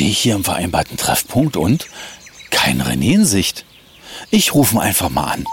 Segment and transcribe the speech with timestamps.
[0.00, 1.86] stehe ich hier im vereinbarten Treffpunkt und
[2.50, 3.66] kein René in Sicht.
[4.30, 5.44] Ich rufe ihn einfach mal an.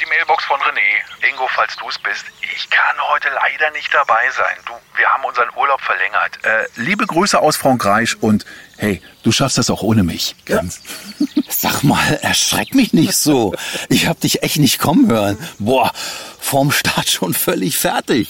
[0.00, 1.28] Die Mailbox von René.
[1.28, 2.24] Ingo, falls du es bist.
[2.54, 4.56] Ich kann heute leider nicht dabei sein.
[4.64, 6.38] Du, wir haben unseren Urlaub verlängert.
[6.44, 8.46] Äh, liebe Grüße aus Frankreich und
[8.76, 10.36] hey, du schaffst das auch ohne mich.
[10.44, 10.82] Ganz.
[11.62, 13.54] Sag mal, erschreck mich nicht so.
[13.88, 15.38] Ich hab dich echt nicht kommen hören.
[15.60, 15.92] Boah,
[16.40, 18.26] vorm Start schon völlig fertig.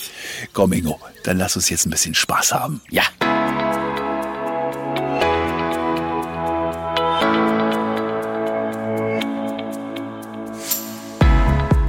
[0.52, 2.82] Komm, Ingo, dann lass uns jetzt ein bisschen Spaß haben.
[2.90, 3.04] Ja.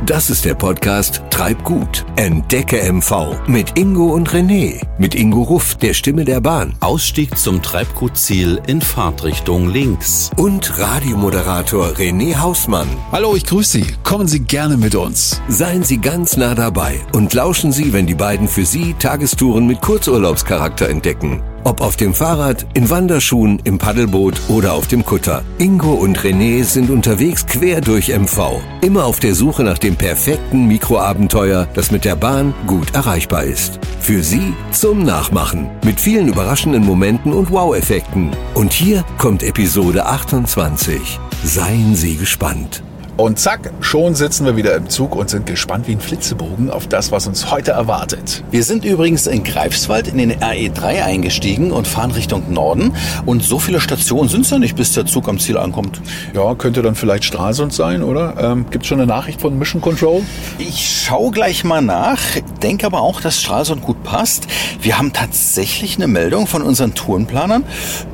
[0.05, 2.05] Das ist der Podcast Treib gut.
[2.17, 4.81] Entdecke MV mit Ingo und René.
[4.97, 6.73] Mit Ingo Ruff, der Stimme der Bahn.
[6.81, 10.29] Ausstieg zum Treibgutziel in Fahrtrichtung links.
[10.35, 12.89] Und Radiomoderator René Hausmann.
[13.13, 13.85] Hallo, ich grüße Sie.
[14.03, 15.41] Kommen Sie gerne mit uns.
[15.47, 19.79] Seien Sie ganz nah dabei und lauschen Sie, wenn die beiden für Sie Tagestouren mit
[19.79, 21.41] Kurzurlaubscharakter entdecken.
[21.65, 25.43] Ob auf dem Fahrrad, in Wanderschuhen, im Paddelboot oder auf dem Kutter.
[25.59, 28.59] Ingo und René sind unterwegs quer durch MV.
[28.81, 33.79] Immer auf der Suche nach dem perfekten Mikroabenteuer, das mit der Bahn gut erreichbar ist.
[34.01, 35.69] Für Sie zum Nachmachen.
[35.85, 38.31] Mit vielen überraschenden Momenten und Wow-Effekten.
[38.55, 41.19] Und hier kommt Episode 28.
[41.43, 42.83] Seien Sie gespannt.
[43.15, 46.87] Und zack, schon sitzen wir wieder im Zug und sind gespannt wie ein Flitzebogen auf
[46.87, 48.43] das, was uns heute erwartet.
[48.49, 52.95] Wir sind übrigens in Greifswald in den RE3 eingestiegen und fahren Richtung Norden.
[53.27, 56.01] Und so viele Stationen sind es ja nicht, bis der Zug am Ziel ankommt.
[56.33, 58.33] Ja, könnte dann vielleicht Stralsund sein, oder?
[58.39, 60.23] Ähm, Gibt schon eine Nachricht von Mission Control?
[60.57, 62.19] Ich schau gleich mal nach,
[62.63, 64.47] denke aber auch, dass Stralsund gut passt.
[64.81, 67.63] Wir haben tatsächlich eine Meldung von unseren Tourenplanern.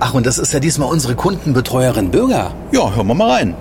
[0.01, 2.51] Ach, und das ist ja diesmal unsere Kundenbetreuerin Bürger.
[2.73, 3.55] Ja, hören wir mal rein.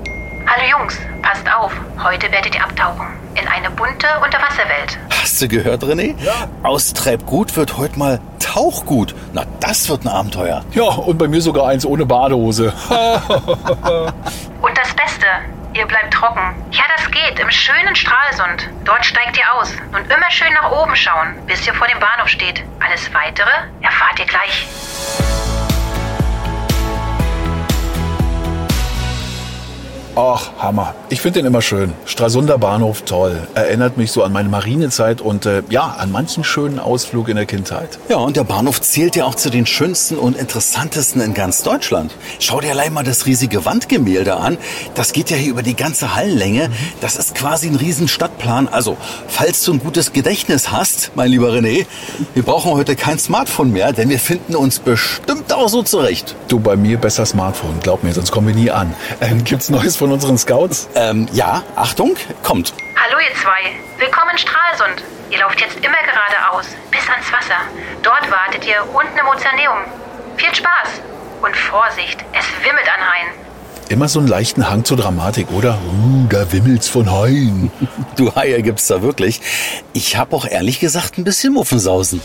[0.49, 0.99] Hallo Jungs,
[1.39, 1.73] passt auf.
[2.03, 3.07] Heute werdet ihr abtauchen.
[3.35, 4.99] In eine bunte Unterwasserwelt.
[5.11, 6.15] Hast du gehört, René?
[6.23, 6.49] Ja.
[6.63, 9.15] Aus Treibgut wird heute mal Tauchgut.
[9.33, 10.65] Na, das wird ein Abenteuer.
[10.73, 12.73] Ja, und bei mir sogar eins ohne Badehose.
[14.61, 15.27] Und das Beste,
[15.75, 16.41] ihr bleibt trocken.
[16.73, 18.69] Ja, das geht, im schönen Stralsund.
[18.85, 19.71] Dort steigt ihr aus.
[19.93, 22.65] Und immer schön nach oben schauen, bis ihr vor dem Bahnhof steht.
[22.85, 24.67] Alles Weitere erfahrt ihr gleich.
[30.21, 30.97] Ach, Hammer.
[31.11, 31.95] Ich finde den immer schön.
[32.05, 33.49] Stralsunder Bahnhof, toll.
[33.55, 37.47] Erinnert mich so an meine Marinezeit und äh, ja, an manchen schönen Ausflug in der
[37.47, 37.99] Kindheit.
[38.11, 42.13] Ja, und der Bahnhof zählt ja auch zu den schönsten und interessantesten in ganz Deutschland.
[42.41, 44.59] Schau dir allein mal das riesige Wandgemälde an.
[44.97, 46.69] Das geht ja hier über die ganze Hallenlänge.
[47.01, 48.69] Das ist quasi ein riesen Stadtplan.
[48.69, 48.99] Also,
[49.29, 51.87] falls du ein gutes Gedächtnis hast, mein lieber René,
[52.35, 56.37] wir brauchen heute kein Smartphone mehr, denn wir finden uns bestimmt auch so zurecht.
[56.49, 58.95] Du, bei mir besser Smartphone, glaub mir, sonst kommen wir nie an.
[59.23, 60.87] Ähm, gibt's Neues von unseren Scouts?
[60.99, 62.75] Ähm, ja, Achtung, kommt.
[62.97, 63.71] Hallo ihr zwei,
[64.05, 65.05] willkommen in Stralsund.
[65.31, 67.61] Ihr lauft jetzt immer geradeaus, bis ans Wasser.
[68.03, 69.79] Dort wartet ihr unten im Ozeaneum.
[70.37, 71.01] Viel Spaß
[71.41, 73.29] und Vorsicht, es wimmelt an Haien.
[73.89, 75.79] Immer so einen leichten Hang zur Dramatik, oder?
[75.87, 77.71] Uh, da wimmelt's von Haien.
[78.17, 79.41] Du Haie gibt's da wirklich.
[79.93, 82.21] Ich hab auch ehrlich gesagt ein bisschen Muffensausen.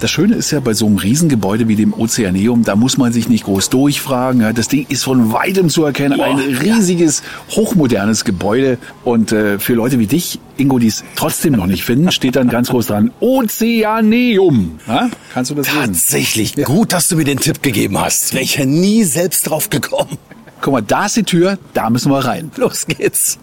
[0.00, 3.28] Das Schöne ist ja bei so einem Riesengebäude wie dem Ozeaneum, da muss man sich
[3.28, 4.54] nicht groß durchfragen.
[4.54, 6.18] Das Ding ist von weitem zu erkennen.
[6.18, 8.78] Ein riesiges, hochmodernes Gebäude.
[9.04, 12.48] Und äh, für Leute wie dich, Ingo, die es trotzdem noch nicht finden, steht dann
[12.48, 14.78] ganz groß dran, Ozeaneum.
[14.88, 15.10] Ja?
[15.34, 15.92] Kannst du das lesen?
[15.92, 18.32] Tatsächlich gut, dass du mir den Tipp gegeben hast.
[18.32, 20.16] Wäre ich ja nie selbst drauf gekommen.
[20.62, 22.50] Guck mal, da ist die Tür, da müssen wir rein.
[22.56, 23.38] Los geht's.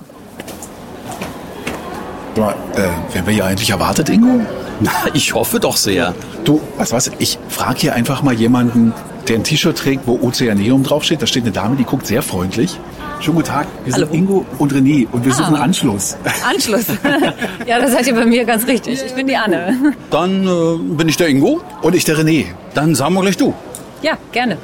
[2.35, 4.41] Sag mal, äh, werden wir hier eigentlich erwartet, Ingo?
[4.79, 6.13] Na, ich hoffe doch sehr.
[6.45, 7.11] Du, was was?
[7.19, 8.93] Ich frage hier einfach mal jemanden,
[9.27, 11.21] der ein T-Shirt trägt, wo Ozeaneum draufsteht.
[11.21, 12.79] Da steht eine Dame, die guckt sehr freundlich.
[13.19, 13.67] Schönen guten Tag.
[13.83, 14.15] Wir sind Hallo.
[14.15, 16.15] Ingo und René und wir suchen Anschluss.
[16.47, 16.85] Anschluss.
[17.65, 19.01] ja, da seid ihr bei mir ganz richtig.
[19.03, 19.95] Ich bin die Anne.
[20.11, 21.61] Dann äh, bin ich der Ingo.
[21.81, 22.45] Und ich der René.
[22.75, 23.55] Dann sagen wir gleich du.
[24.03, 24.57] Ja, gerne.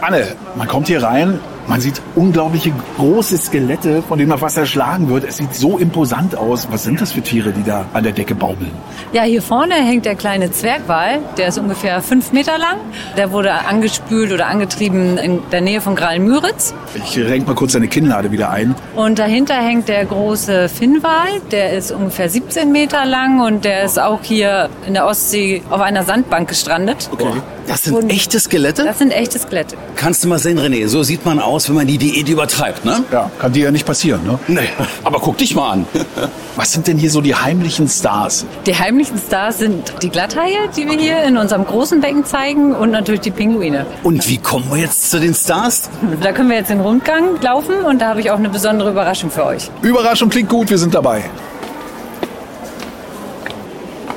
[0.00, 1.38] Anne, man kommt hier rein,
[1.70, 5.22] man sieht unglaubliche große Skelette, von denen man fast erschlagen wird.
[5.24, 6.66] Es sieht so imposant aus.
[6.72, 8.72] Was sind das für Tiere, die da an der Decke baumeln?
[9.12, 11.20] Ja, hier vorne hängt der kleine Zwergwal.
[11.38, 12.76] Der ist ungefähr fünf Meter lang.
[13.16, 16.74] Der wurde angespült oder angetrieben in der Nähe von Graal-Müritz.
[16.96, 18.74] Ich renk mal kurz seine Kinnlade wieder ein.
[18.96, 21.40] Und dahinter hängt der große Finnwal.
[21.52, 25.80] Der ist ungefähr 17 Meter lang und der ist auch hier in der Ostsee auf
[25.80, 27.08] einer Sandbank gestrandet.
[27.12, 27.28] Okay.
[27.68, 28.84] Das sind Und- echte Skelette?
[28.84, 29.76] Das sind echte Skelette.
[29.94, 30.88] Kannst du mal sehen, René.
[30.88, 33.04] So sieht man aus, wenn man die Diät übertreibt, ne?
[33.12, 34.38] Ja, kann dir ja nicht passieren, ne?
[34.48, 34.68] Nee,
[35.04, 35.86] aber guck dich mal an.
[36.56, 38.44] Was sind denn hier so die heimlichen Stars?
[38.66, 42.90] Die heimlichen Stars sind die Glatthaie, die wir hier in unserem großen Becken zeigen und
[42.90, 43.86] natürlich die Pinguine.
[44.02, 45.88] Und wie kommen wir jetzt zu den Stars?
[46.22, 49.30] Da können wir jetzt den Rundgang laufen und da habe ich auch eine besondere Überraschung
[49.30, 49.70] für euch.
[49.82, 51.24] Überraschung klingt gut, wir sind dabei.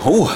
[0.05, 0.29] Oh,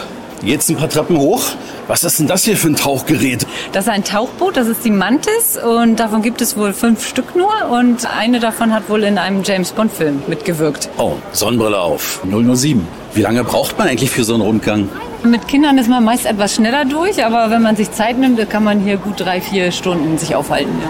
[0.44, 1.42] jetzt ein paar Treppen hoch.
[1.88, 3.48] Was ist denn das hier für ein Tauchgerät?
[3.72, 7.36] Das ist ein Tauchboot, das ist die Mantis und davon gibt es wohl fünf Stück
[7.36, 10.90] nur und eine davon hat wohl in einem James Bond Film mitgewirkt.
[10.98, 12.22] Oh, Sonnenbrille auf.
[12.30, 12.86] 007.
[13.14, 14.90] Wie lange braucht man eigentlich für so einen Rundgang?
[15.24, 18.66] Mit Kindern ist man meist etwas schneller durch, aber wenn man sich Zeit nimmt, kann
[18.66, 20.74] man hier gut drei, vier Stunden sich aufhalten.
[20.82, 20.90] Ja.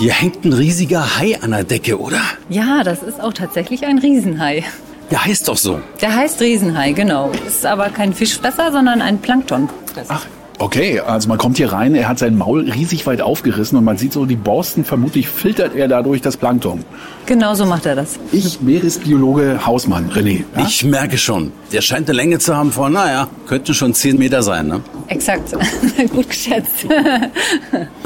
[0.00, 2.20] Hier hängt ein riesiger Hai an der Decke, oder?
[2.48, 4.64] Ja, das ist auch tatsächlich ein Riesenhai.
[5.10, 5.80] Der heißt doch so.
[6.00, 7.30] Der heißt Riesenhai, genau.
[7.46, 9.68] Ist aber kein Fischfresser, sondern ein Plankton.
[10.08, 10.26] Ach,
[10.58, 11.00] okay.
[11.00, 14.12] Also man kommt hier rein, er hat sein Maul riesig weit aufgerissen und man sieht
[14.12, 14.84] so die Borsten.
[14.84, 16.84] Vermutlich filtert er dadurch das Plankton.
[17.24, 18.18] Genau so macht er das.
[18.32, 20.44] Ich, Meeresbiologe Hausmann, René.
[20.54, 20.66] Ja?
[20.66, 21.52] Ich merke schon.
[21.72, 24.80] Der scheint eine Länge zu haben von, naja, könnten schon 10 Meter sein, ne?
[25.06, 25.54] Exakt.
[26.10, 26.86] Gut geschätzt.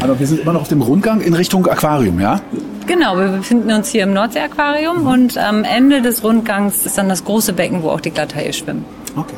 [0.01, 2.41] Aber wir sind immer noch auf dem Rundgang in Richtung Aquarium, ja?
[2.87, 7.25] Genau, wir befinden uns hier im Nordseeaquarium und am Ende des Rundgangs ist dann das
[7.25, 8.85] große Becken, wo auch die Glatthaie schwimmen.
[9.17, 9.35] Okay.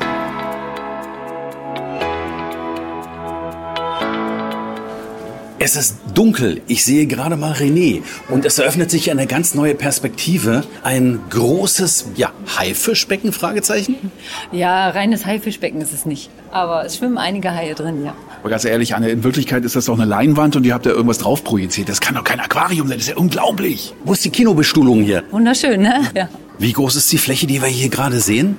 [5.65, 6.61] Es ist dunkel.
[6.67, 8.03] Ich sehe gerade mal René.
[8.29, 10.63] Und es eröffnet sich eine ganz neue Perspektive.
[10.83, 14.11] Ein großes, ja, Haifischbecken, Fragezeichen?
[14.51, 16.29] Ja, reines Haifischbecken ist es nicht.
[16.51, 18.13] Aber es schwimmen einige Haie drin, ja.
[18.41, 20.91] Aber ganz ehrlich, Anne, in Wirklichkeit ist das doch eine Leinwand und ihr habt da
[20.91, 21.89] irgendwas drauf projiziert.
[21.89, 22.99] Das kann doch kein Aquarium sein.
[22.99, 23.95] Das ist ja unglaublich.
[24.03, 25.23] Wo ist die Kinobestuhlung hier?
[25.31, 26.01] Wunderschön, ne?
[26.15, 26.29] Ja.
[26.59, 28.55] Wie groß ist die Fläche, die wir hier gerade sehen?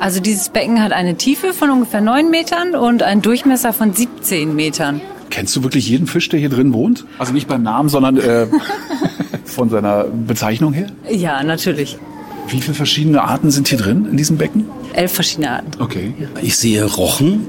[0.00, 4.56] Also dieses Becken hat eine Tiefe von ungefähr 9 Metern und einen Durchmesser von 17
[4.56, 5.00] Metern.
[5.30, 7.04] Kennst du wirklich jeden Fisch, der hier drin wohnt?
[7.18, 8.46] Also nicht beim Namen, sondern äh,
[9.44, 10.88] von seiner Bezeichnung her?
[11.10, 11.98] Ja, natürlich.
[12.48, 14.64] Wie viele verschiedene Arten sind hier drin in diesem Becken?
[14.94, 15.70] Elf verschiedene Arten.
[15.80, 16.14] Okay.
[16.40, 17.46] Ich sehe Rochen,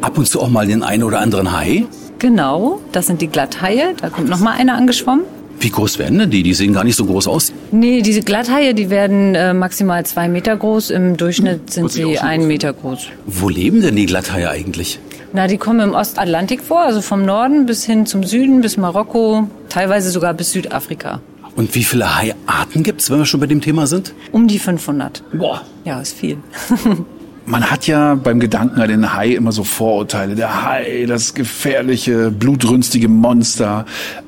[0.00, 1.84] ab und zu auch mal den einen oder anderen Hai.
[2.18, 3.94] Genau, das sind die Glatthaie.
[4.00, 5.24] Da kommt noch mal einer angeschwommen.
[5.60, 6.42] Wie groß werden denn die?
[6.42, 7.52] Die sehen gar nicht so groß aus.
[7.70, 10.88] Nee, diese Glatthaie, die werden äh, maximal zwei Meter groß.
[10.88, 12.46] Im Durchschnitt sind sich auch sie einen.
[12.46, 13.08] Meter groß.
[13.26, 14.98] Wo leben denn die Glatthaie eigentlich?
[15.32, 19.48] Na, die kommen im Ostatlantik vor, also vom Norden bis hin zum Süden, bis Marokko,
[19.68, 21.20] teilweise sogar bis Südafrika.
[21.54, 24.12] Und wie viele Haiarten gibt's, wenn wir schon bei dem Thema sind?
[24.32, 25.22] Um die 500.
[25.32, 25.62] Boah.
[25.84, 26.38] Ja, ist viel.
[27.46, 30.34] Man hat ja beim Gedanken an den Hai immer so Vorurteile.
[30.36, 33.86] Der Hai, das gefährliche, blutrünstige Monster.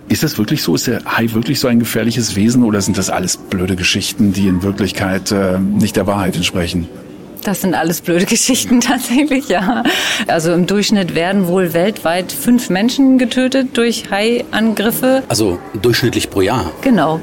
[0.08, 0.74] Ist das wirklich so?
[0.74, 4.48] Ist der Hai wirklich so ein gefährliches Wesen oder sind das alles blöde Geschichten, die
[4.48, 6.88] in Wirklichkeit äh, nicht der Wahrheit entsprechen?
[7.44, 9.82] Das sind alles blöde Geschichten tatsächlich, ja.
[10.26, 15.22] Also im Durchschnitt werden wohl weltweit fünf Menschen getötet durch Haiangriffe.
[15.28, 16.70] Also durchschnittlich pro Jahr.
[16.82, 17.20] Genau.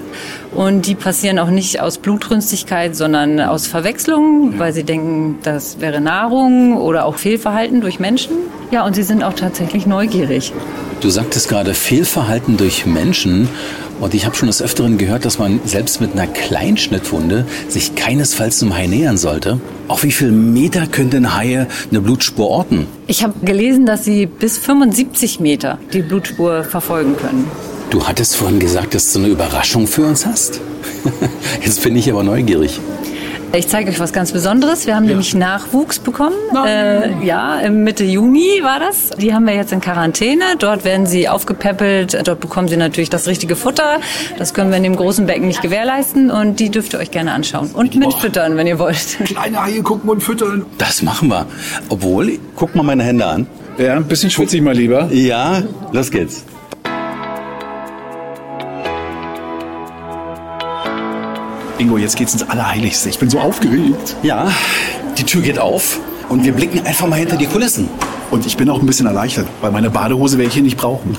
[0.54, 6.02] Und die passieren auch nicht aus Blutrünstigkeit, sondern aus Verwechslung, weil sie denken, das wäre
[6.02, 8.36] Nahrung oder auch Fehlverhalten durch Menschen.
[8.72, 10.54] Ja, und sie sind auch tatsächlich neugierig.
[11.02, 13.48] Du sagtest gerade Fehlverhalten durch Menschen.
[14.00, 18.58] Und ich habe schon des Öfteren gehört, dass man selbst mit einer Kleinschnittwunde sich keinesfalls
[18.58, 19.60] zum Hai nähern sollte.
[19.90, 22.88] Auf wie viel Meter können denn Haie eine Blutspur orten?
[23.08, 27.50] Ich habe gelesen, dass sie bis 75 Meter die Blutspur verfolgen können.
[27.90, 30.62] Du hattest vorhin gesagt, dass du eine Überraschung für uns hast.
[31.64, 32.80] Jetzt bin ich aber neugierig.
[33.52, 34.86] Ich zeige euch was ganz Besonderes.
[34.86, 36.36] Wir haben nämlich Nachwuchs bekommen.
[36.68, 39.10] Äh, ja, im Mitte Juni war das.
[39.18, 40.44] Die haben wir jetzt in Quarantäne.
[40.60, 42.28] Dort werden sie aufgepäppelt.
[42.28, 44.02] Dort bekommen sie natürlich das richtige Futter.
[44.38, 46.30] Das können wir in dem großen Becken nicht gewährleisten.
[46.30, 47.72] Und die dürft ihr euch gerne anschauen.
[47.72, 49.18] Und mitfüttern, wenn ihr wollt.
[49.26, 50.68] Kleine Haie gucken und füttern.
[50.78, 51.48] Das machen wir.
[51.90, 53.48] Obwohl, guck mal meine Hände an.
[53.80, 55.10] Ja, ein bisschen schwitzig mal lieber.
[55.12, 56.46] Ja, los geht's.
[61.80, 63.08] Ingo, jetzt geht's ins Allerheiligste.
[63.08, 64.18] Ich bin so aufgeregt.
[64.22, 64.52] Ja,
[65.18, 67.88] die Tür geht auf und wir blicken einfach mal hinter die Kulissen.
[68.32, 71.16] Und ich bin auch ein bisschen erleichtert, weil meine Badehose werde ich hier nicht brauchen.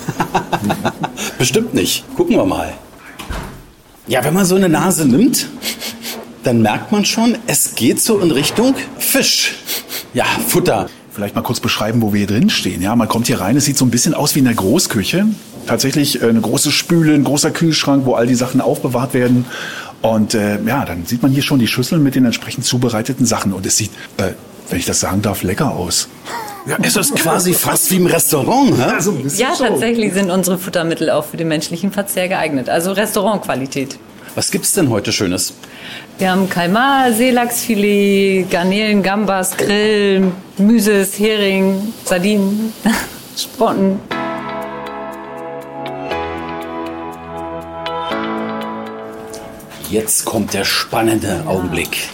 [1.39, 2.05] Bestimmt nicht.
[2.15, 2.75] Gucken wir mal.
[4.07, 5.49] Ja, wenn man so eine Nase nimmt,
[6.43, 9.55] dann merkt man schon, es geht so in Richtung Fisch.
[10.13, 10.89] Ja, Futter.
[11.11, 12.83] Vielleicht mal kurz beschreiben, wo wir hier drin stehen.
[12.83, 15.27] Ja, man kommt hier rein, es sieht so ein bisschen aus wie in der Großküche.
[15.67, 19.47] Tatsächlich äh, eine große Spüle, ein großer Kühlschrank, wo all die Sachen aufbewahrt werden.
[20.03, 23.53] Und äh, ja, dann sieht man hier schon die Schüsseln mit den entsprechend zubereiteten Sachen.
[23.53, 24.33] Und es sieht, äh,
[24.71, 26.09] wenn ich das sagen darf, lecker aus.
[26.67, 28.83] Ja, es ist quasi fast wie im Restaurant, hä?
[28.97, 29.65] Also, Ja, so.
[29.65, 32.69] tatsächlich sind unsere Futtermittel auch für den menschlichen Verzehr geeignet.
[32.69, 33.99] Also Restaurantqualität.
[34.35, 35.55] Was gibt's denn heute Schönes?
[36.19, 42.73] Wir haben Kalmar, Seelachsfilet, Garnelen, Gambas, Grill, Gemüses, Hering, Sardinen,
[43.37, 43.99] Sprotten.
[49.91, 52.11] Jetzt kommt der spannende Augenblick.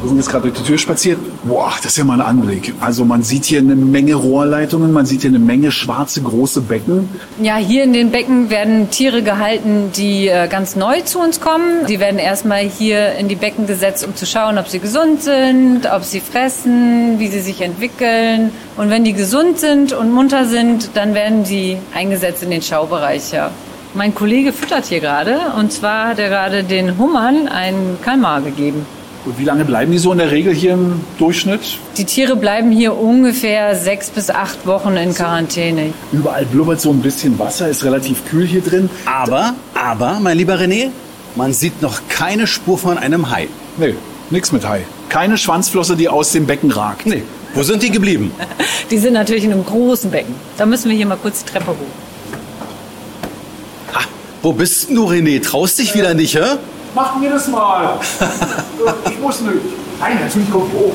[0.00, 1.18] Wir sind jetzt gerade durch die Tür spaziert.
[1.42, 2.72] Boah, das ist ja mal ein Anblick.
[2.78, 7.08] Also man sieht hier eine Menge Rohrleitungen, man sieht hier eine Menge schwarze große Becken.
[7.42, 11.86] Ja, hier in den Becken werden Tiere gehalten, die äh, ganz neu zu uns kommen.
[11.88, 15.90] Die werden erstmal hier in die Becken gesetzt, um zu schauen, ob sie gesund sind,
[15.92, 18.52] ob sie fressen, wie sie sich entwickeln.
[18.76, 23.32] Und wenn die gesund sind und munter sind, dann werden sie eingesetzt in den Schaubereich.
[23.32, 23.50] Ja.
[23.96, 28.84] Mein Kollege füttert hier gerade und zwar hat er gerade den Hummern einen Kalmar gegeben.
[29.24, 31.78] Und wie lange bleiben die so in der Regel hier im Durchschnitt?
[31.96, 35.94] Die Tiere bleiben hier ungefähr sechs bis acht Wochen in Quarantäne.
[36.12, 38.90] Überall blubbert so ein bisschen Wasser, ist relativ kühl hier drin.
[39.06, 40.90] Aber, aber, mein lieber René,
[41.34, 43.48] man sieht noch keine Spur von einem Hai.
[43.78, 43.94] Nee,
[44.28, 44.82] nix mit Hai.
[45.08, 47.06] Keine Schwanzflosse, die aus dem Becken ragt.
[47.06, 47.22] Nee.
[47.54, 48.30] Wo sind die geblieben?
[48.90, 50.34] Die sind natürlich in einem großen Becken.
[50.58, 52.05] Da müssen wir hier mal kurz die Treppe hoch.
[54.46, 55.42] Wo bist denn du, René?
[55.42, 56.56] Traust dich wieder nicht, hä?
[56.94, 57.98] Machen wir das mal.
[59.10, 59.56] ich muss nicht.
[59.98, 60.92] Nein, natürlich kommt hoch.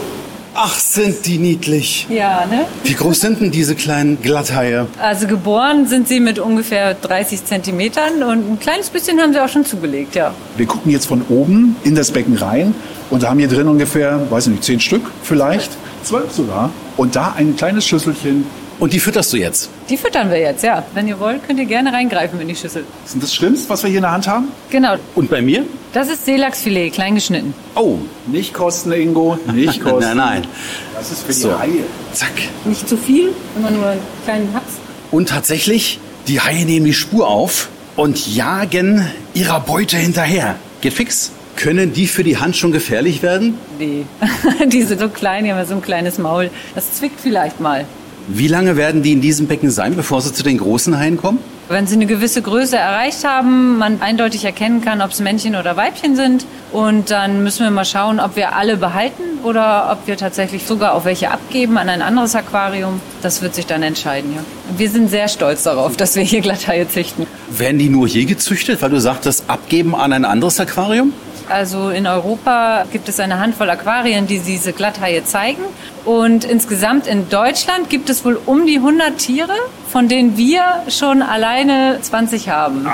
[0.53, 2.07] Ach, sind die niedlich.
[2.09, 2.65] Ja, ne?
[2.85, 4.87] Wie groß sind denn diese kleinen Glatthaie?
[5.01, 9.49] Also geboren sind sie mit ungefähr 30 Zentimetern und ein kleines bisschen haben sie auch
[9.49, 10.33] schon zugelegt, ja.
[10.55, 12.73] Wir gucken jetzt von oben in das Becken rein
[13.09, 15.71] und haben hier drin ungefähr, weiß ich nicht, zehn Stück vielleicht,
[16.03, 16.69] zwölf sogar.
[16.95, 18.45] Und da ein kleines Schüsselchen.
[18.81, 19.69] Und die fütterst du jetzt?
[19.89, 20.83] Die füttern wir jetzt, ja.
[20.95, 22.83] Wenn ihr wollt, könnt ihr gerne reingreifen in die Schüssel.
[23.05, 24.47] Sind das Schrimps, was wir hier in der Hand haben?
[24.71, 24.95] Genau.
[25.13, 25.63] Und bei mir?
[25.93, 27.53] Das ist Seelachsfilet, klein geschnitten.
[27.75, 29.99] Oh, Nicht kosten, Ingo, nicht kosten.
[29.99, 30.47] nein, nein.
[30.95, 31.49] Das ist für So.
[31.49, 31.83] die Haie.
[32.13, 32.31] Zack.
[32.65, 34.73] Nicht zu viel, immer nur einen kleinen Haps.
[35.11, 40.55] Und tatsächlich, die Haie nehmen die Spur auf und jagen ihrer Beute hinterher.
[40.81, 41.31] Geht fix.
[41.55, 43.59] Können die für die Hand schon gefährlich werden?
[43.77, 44.05] Nee.
[44.65, 46.49] die sind so klein, die haben ja so ein kleines Maul.
[46.73, 47.85] Das zwickt vielleicht mal.
[48.27, 51.39] Wie lange werden die in diesem Becken sein, bevor sie zu den großen Haien kommen?
[51.69, 55.77] Wenn sie eine gewisse Größe erreicht haben, man eindeutig erkennen kann, ob es Männchen oder
[55.77, 56.45] Weibchen sind.
[56.71, 60.93] Und dann müssen wir mal schauen, ob wir alle behalten oder ob wir tatsächlich sogar
[60.93, 62.99] auch welche abgeben an ein anderes Aquarium.
[63.21, 64.41] Das wird sich dann entscheiden, ja.
[64.77, 67.27] Wir sind sehr stolz darauf, dass wir hier Glatthaie züchten.
[67.49, 71.13] Werden die nur hier gezüchtet, weil du sagtest, abgeben an ein anderes Aquarium?
[71.49, 75.61] Also in Europa gibt es eine Handvoll Aquarien, die diese Glatthaie zeigen.
[76.05, 79.53] Und insgesamt in Deutschland gibt es wohl um die 100 Tiere,
[79.89, 82.87] von denen wir schon alleine 20 haben.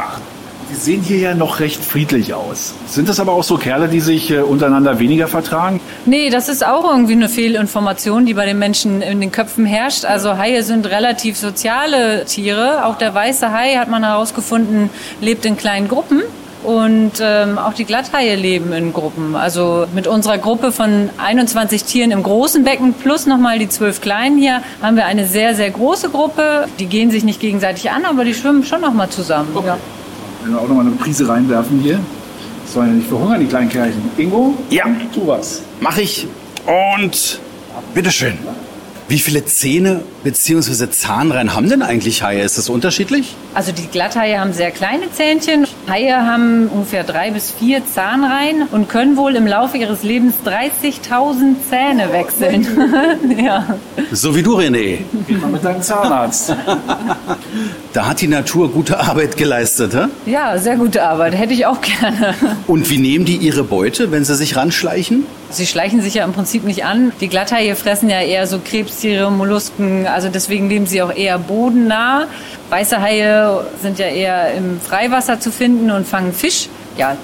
[0.69, 2.73] Die sehen hier ja noch recht friedlich aus.
[2.87, 5.79] Sind das aber auch so Kerle, die sich äh, untereinander weniger vertragen?
[6.05, 10.03] Nee, das ist auch irgendwie eine Fehlinformation, die bei den Menschen in den Köpfen herrscht.
[10.03, 12.85] Also Haie sind relativ soziale Tiere.
[12.85, 14.89] Auch der weiße Hai, hat man herausgefunden,
[15.21, 16.21] lebt in kleinen Gruppen.
[16.63, 19.37] Und ähm, auch die Glatthaie leben in Gruppen.
[19.37, 24.37] Also mit unserer Gruppe von 21 Tieren im großen Becken plus nochmal die zwölf kleinen
[24.37, 26.67] hier haben wir eine sehr, sehr große Gruppe.
[26.79, 29.55] Die gehen sich nicht gegenseitig an, aber die schwimmen schon nochmal zusammen.
[29.65, 29.77] Ja.
[30.47, 31.99] Wenn wir auch noch mal eine Prise reinwerfen hier.
[32.65, 34.01] Sollen ja nicht verhungern, die kleinen Kerlchen.
[34.15, 34.55] Ingo?
[34.69, 34.85] Ja.
[35.13, 35.61] Tu was.
[35.81, 36.25] Mach ich.
[36.65, 37.41] Und
[37.93, 38.37] bitteschön.
[39.09, 40.89] Wie viele Zähne bzw.
[40.89, 42.43] Zahnreihen haben denn eigentlich Haie?
[42.43, 43.35] Ist das unterschiedlich?
[43.53, 45.67] Also die Glatthaie haben sehr kleine Zähnchen.
[45.89, 51.55] Haie haben ungefähr drei bis vier Zahnreihen und können wohl im Laufe ihres Lebens 30.000
[51.69, 52.65] Zähne wechseln.
[53.45, 53.65] ja.
[54.13, 54.99] So wie du, René.
[55.27, 56.55] Geh mal mit deinem Zahnarzt.
[57.93, 59.93] Da hat die Natur gute Arbeit geleistet.
[59.93, 60.05] Hä?
[60.29, 61.33] ja, sehr gute Arbeit.
[61.35, 62.33] Hätte ich auch gerne.
[62.67, 65.25] Und wie nehmen die ihre Beute, wenn sie sich ranschleichen?
[65.49, 67.11] Sie schleichen sich ja im Prinzip nicht an.
[67.21, 70.05] Die Glatthaie fressen ja eher so Krebstiere, Mollusken.
[70.07, 72.27] Also deswegen leben sie auch eher bodennah.
[72.69, 76.67] Weiße Haie sind ja eher im Freiwasser zu finden und fangen Fisch.
[76.97, 77.15] Ja,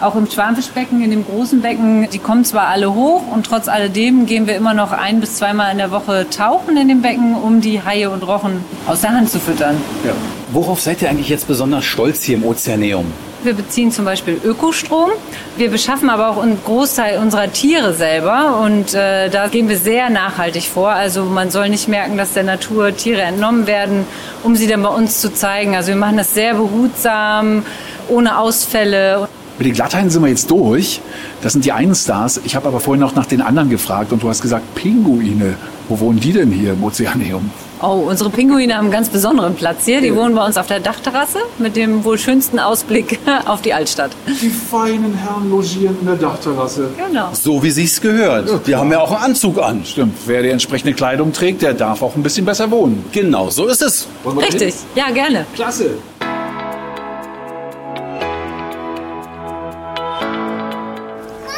[0.00, 4.26] auch im Schwarmfischbecken, in dem großen Becken, die kommen zwar alle hoch und trotz alledem
[4.26, 7.60] gehen wir immer noch ein bis zweimal in der Woche tauchen in dem Becken, um
[7.60, 9.76] die Haie und Rochen aus der Hand zu füttern.
[10.04, 10.12] Ja.
[10.52, 13.06] Worauf seid ihr eigentlich jetzt besonders stolz hier im Ozeaneum?
[13.42, 15.10] Wir beziehen zum Beispiel Ökostrom.
[15.56, 20.10] Wir beschaffen aber auch einen Großteil unserer Tiere selber und äh, da gehen wir sehr
[20.10, 20.90] nachhaltig vor.
[20.90, 24.06] Also man soll nicht merken, dass der Natur Tiere entnommen werden,
[24.42, 25.76] um sie dann bei uns zu zeigen.
[25.76, 27.64] Also wir machen das sehr behutsam,
[28.08, 29.28] ohne Ausfälle.
[29.58, 31.00] Mit den Glatthaien sind wir jetzt durch.
[31.42, 32.40] Das sind die einen Stars.
[32.44, 35.56] Ich habe aber vorhin noch nach den anderen gefragt und du hast gesagt, Pinguine.
[35.88, 37.50] Wo wohnen die denn hier im Ozeaneum?
[37.80, 40.00] Oh, unsere Pinguine haben einen ganz besonderen Platz hier.
[40.00, 44.10] Die wohnen bei uns auf der Dachterrasse mit dem wohl schönsten Ausblick auf die Altstadt.
[44.26, 46.90] Die feinen Herren logieren in der Dachterrasse.
[46.96, 47.30] Genau.
[47.32, 48.66] So wie sich's gehört.
[48.66, 49.84] Wir haben ja auch einen Anzug an.
[49.84, 53.04] Stimmt, wer die entsprechende Kleidung trägt, der darf auch ein bisschen besser wohnen.
[53.12, 54.06] Genau, so ist es.
[54.24, 54.74] Richtig.
[54.74, 54.74] hin?
[54.96, 55.46] Ja, gerne.
[55.54, 55.90] Klasse.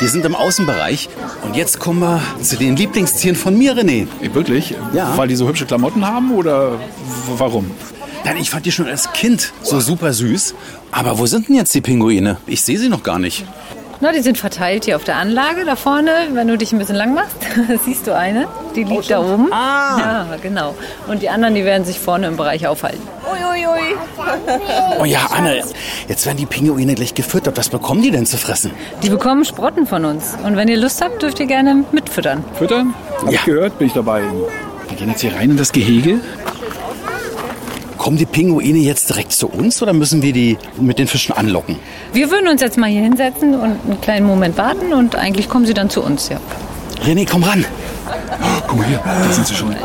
[0.01, 1.11] Wir sind im Außenbereich
[1.45, 4.07] und jetzt kommen wir zu den Lieblingstieren von mir, René.
[4.33, 4.75] Wirklich?
[4.95, 5.15] Ja.
[5.19, 6.81] Weil die so hübsche Klamotten haben oder
[7.37, 7.71] warum?
[8.25, 10.55] Nein, ich fand die schon als Kind so super süß.
[10.91, 12.39] Aber wo sind denn jetzt die Pinguine?
[12.47, 13.45] Ich sehe sie noch gar nicht.
[14.03, 16.11] Na, die sind verteilt hier auf der Anlage da vorne.
[16.33, 17.37] Wenn du dich ein bisschen lang machst,
[17.85, 18.47] siehst du eine.
[18.75, 19.53] Die liegt da oben.
[19.53, 19.99] Ah.
[19.99, 20.75] Ja, genau.
[21.07, 23.03] Und die anderen, die werden sich vorne im Bereich aufhalten.
[24.99, 25.63] Oh ja, Anne,
[26.09, 27.57] jetzt werden die Pinguine gleich gefüttert.
[27.59, 28.71] Was bekommen die denn zu fressen?
[29.03, 30.35] Die bekommen Sprotten von uns.
[30.45, 32.43] Und wenn ihr Lust habt, dürft ihr gerne mitfüttern.
[32.59, 32.95] Füttern?
[33.19, 33.31] Hab Ja.
[33.33, 34.23] ich gehört, bin ich dabei.
[34.89, 36.21] Wir gehen jetzt hier rein in das Gehege.
[38.01, 41.77] Kommen die Pinguine jetzt direkt zu uns oder müssen wir die mit den Fischen anlocken?
[42.15, 45.67] Wir würden uns jetzt mal hier hinsetzen und einen kleinen Moment warten und eigentlich kommen
[45.67, 46.41] sie dann zu uns, ja.
[47.05, 47.63] René, komm ran.
[48.67, 49.77] Guck mal hier, da sind sie schon.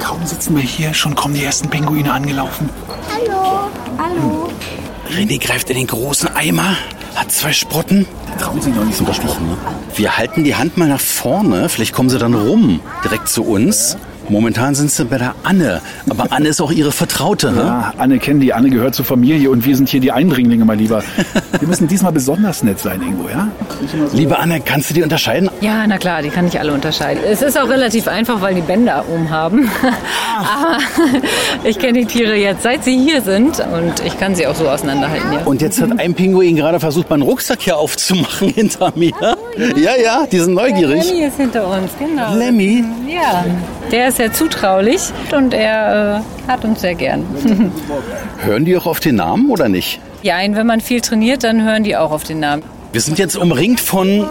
[0.00, 2.70] Kaum sitzen wir hier, schon kommen die ersten Pinguine angelaufen.
[5.14, 6.78] René greift in den großen Eimer,
[7.14, 8.06] hat zwei Sprotten.
[8.40, 9.38] Trauen sich noch nicht so richtig.
[9.38, 9.58] ne?
[9.94, 13.98] Wir halten die Hand mal nach vorne, vielleicht kommen sie dann rum, direkt zu uns.
[14.28, 17.50] Momentan sind sie bei der Anne, aber Anne ist auch ihre Vertraute.
[17.50, 17.60] Ne?
[17.60, 20.78] Ja, Anne kennen die, Anne gehört zur Familie und wir sind hier die Eindringlinge, mein
[20.78, 21.02] Lieber.
[21.58, 23.48] Wir müssen diesmal besonders nett sein, Ingo, ja?
[24.12, 25.50] Liebe Anne, kannst du die unterscheiden?
[25.60, 27.22] Ja, na klar, die kann ich alle unterscheiden.
[27.26, 29.68] Es ist auch relativ einfach, weil die Bänder oben haben.
[30.38, 30.78] Aber
[31.64, 34.68] ich kenne die Tiere jetzt, seit sie hier sind und ich kann sie auch so
[34.68, 35.40] auseinanderhalten, ja.
[35.44, 39.12] Und jetzt hat ein Pinguin gerade versucht, meinen Rucksack hier aufzumachen hinter mir.
[39.76, 41.04] Ja, ja, die sind neugierig.
[41.04, 42.34] Lemmy ist hinter uns, genau.
[42.34, 42.84] Lemmy?
[43.08, 43.44] Ja,
[43.90, 45.00] der ist sehr zutraulich
[45.32, 47.24] und er äh, hat uns sehr gern.
[48.38, 50.00] Hören die auch auf den Namen oder nicht?
[50.22, 52.62] Ja, und wenn man viel trainiert, dann hören die auch auf den Namen.
[52.92, 54.26] Wir sind jetzt umringt von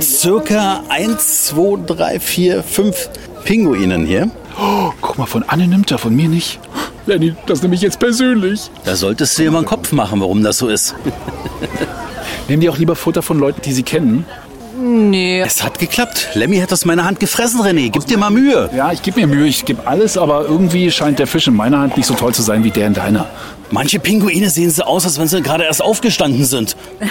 [0.00, 3.10] circa 1, 2, 3, 4, 5
[3.44, 4.30] Pinguinen hier.
[4.58, 6.58] Oh, guck mal, von Anne nimmt er, von mir nicht.
[7.06, 8.70] Lenny, das nehme ich jetzt persönlich.
[8.84, 10.94] Da solltest du dir mal einen Kopf machen, warum das so ist.
[12.48, 14.24] Nehmen die auch lieber Futter von Leuten, die sie kennen?
[14.78, 15.40] Nee.
[15.40, 16.28] Es hat geklappt.
[16.34, 17.90] Lemmy hat aus meiner Hand gefressen, René.
[17.90, 18.70] Gib dir mal Mühe.
[18.76, 21.78] Ja, ich gebe mir Mühe, ich gebe alles, aber irgendwie scheint der Fisch in meiner
[21.78, 23.26] Hand nicht so toll zu sein wie der in deiner.
[23.70, 26.76] Manche Pinguine sehen so aus, als wenn sie gerade erst aufgestanden sind.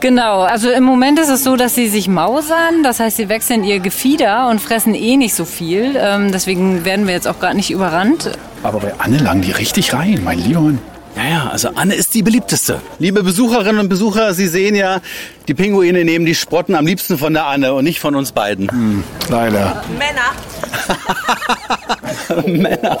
[0.00, 3.64] Genau, also im Moment ist es so, dass sie sich mausern, das heißt, sie wechseln
[3.64, 5.94] ihr Gefieder und fressen eh nicht so viel.
[5.98, 8.30] Ähm, deswegen werden wir jetzt auch gerade nicht überrannt.
[8.62, 10.78] Aber bei Anne lagen die richtig rein, mein lieber Mann.
[11.16, 12.80] Ja, ja, also Anne ist die beliebteste.
[12.98, 15.00] Liebe Besucherinnen und Besucher, Sie sehen ja,
[15.48, 19.02] die Pinguine nehmen die Sprotten am liebsten von der Anne und nicht von uns beiden.
[19.28, 19.82] Leider.
[22.46, 22.98] Männer.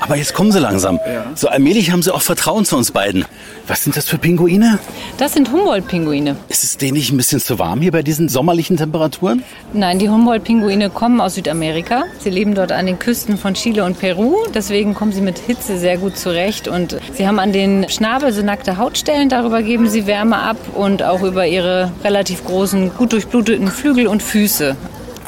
[0.00, 0.98] Aber jetzt kommen sie langsam.
[1.34, 3.24] So allmählich haben sie auch Vertrauen zu uns beiden.
[3.68, 4.78] Was sind das für Pinguine?
[5.18, 6.36] Das sind Humboldt-Pinguine.
[6.48, 9.44] Ist es denen nicht ein bisschen zu warm hier bei diesen sommerlichen Temperaturen?
[9.72, 12.04] Nein, die Humboldt-Pinguine kommen aus Südamerika.
[12.18, 14.36] Sie leben dort an den Küsten von Chile und Peru.
[14.54, 16.66] Deswegen kommen sie mit Hitze sehr gut zurecht.
[16.66, 19.28] Und sie haben an den Schnabel so nackte Hautstellen.
[19.28, 24.22] Darüber geben sie Wärme ab und auch über ihre relativ großen, gut durchbluteten Flügel und
[24.22, 24.76] Füße.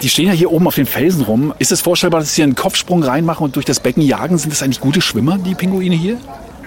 [0.02, 1.54] Die stehen ja hier oben auf den Felsen rum.
[1.60, 4.36] Ist es vorstellbar, dass sie einen Kopfsprung reinmachen und durch das Becken jagen?
[4.36, 6.18] Sind das eigentlich gute Schwimmer, die Pinguine hier?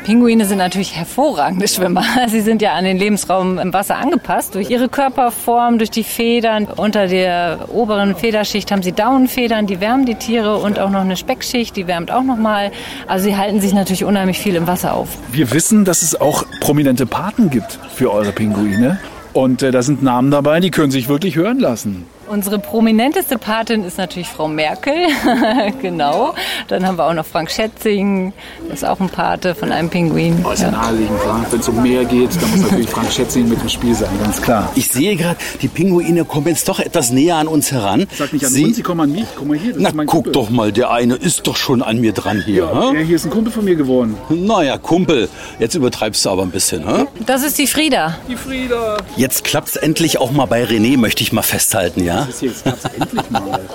[0.06, 2.04] Pinguine sind natürlich hervorragende Schwimmer.
[2.28, 4.54] Sie sind ja an den Lebensraum im Wasser angepasst.
[4.54, 6.68] Durch ihre Körperform, durch die Federn.
[6.68, 11.18] Unter der oberen Federschicht haben sie Daunenfedern, die wärmen die Tiere und auch noch eine
[11.18, 12.72] Speckschicht, die wärmt auch nochmal.
[13.08, 15.10] Also sie halten sich natürlich unheimlich viel im Wasser auf.
[15.32, 19.00] Wir wissen, dass es auch prominente Paten gibt für eure Pinguine.
[19.34, 22.06] Und äh, da sind Namen dabei, die können sich wirklich hören lassen.
[22.28, 24.94] Unsere prominenteste Patin ist natürlich Frau Merkel,
[25.82, 26.34] genau.
[26.68, 28.34] Dann haben wir auch noch Frank Schätzing,
[28.68, 30.44] das ist auch ein Pate von einem Pinguin.
[30.44, 31.20] Oh, ist ja naheliegend,
[31.52, 34.42] Wenn es um Meer geht, dann muss natürlich Frank Schätzing mit im Spiel sein, ganz
[34.42, 34.72] klar.
[34.74, 38.08] Ich sehe gerade, die Pinguine kommen jetzt doch etwas näher an uns heran.
[38.18, 39.26] Sag nicht an Sie, uns, sie kommen an mich.
[39.38, 40.32] Guck mal hier, das na, ist mein guck Kumpel.
[40.34, 42.64] doch mal, der eine ist doch schon an mir dran hier.
[42.74, 44.18] Ja, der hier ist ein Kumpel von mir geworden.
[44.30, 46.88] Naja, Kumpel, jetzt übertreibst du aber ein bisschen.
[46.88, 47.06] Hä?
[47.26, 48.18] Das ist die Frieda.
[48.28, 48.98] Die Frieda.
[49.16, 52.15] Jetzt klappt's endlich auch mal bei René, möchte ich mal festhalten, ja?
[52.28, 53.60] Das hier, jetzt klappt's endlich mal.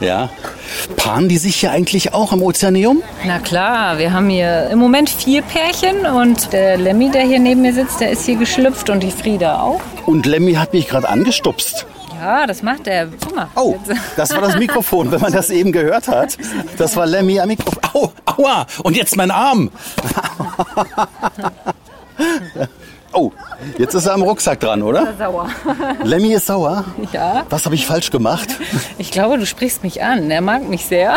[0.00, 0.30] Ja.
[0.96, 3.02] Paaren die sich hier eigentlich auch im Ozeaneum?
[3.24, 7.62] Na klar, wir haben hier im Moment vier Pärchen und der Lemmy, der hier neben
[7.62, 9.80] mir sitzt, der ist hier geschlüpft und die Frieda auch.
[10.06, 11.86] Und Lemmy hat mich gerade angestupst.
[12.20, 13.08] Ja, das macht er.
[13.08, 13.48] Guck mal.
[13.56, 13.76] Oh,
[14.16, 16.36] das war das Mikrofon, wenn man das eben gehört hat.
[16.78, 17.82] Das war Lemmy am Mikrofon.
[17.92, 19.70] Au, aua, und jetzt mein Arm.
[23.18, 23.32] Oh,
[23.78, 25.14] jetzt ist er am Rucksack dran, oder?
[25.18, 25.48] Sauer.
[26.04, 26.84] Lemmy ist sauer.
[27.12, 28.48] Ja, Was habe ich falsch gemacht?
[28.98, 30.30] ich glaube, du sprichst mich an.
[30.30, 31.16] Er mag mich sehr.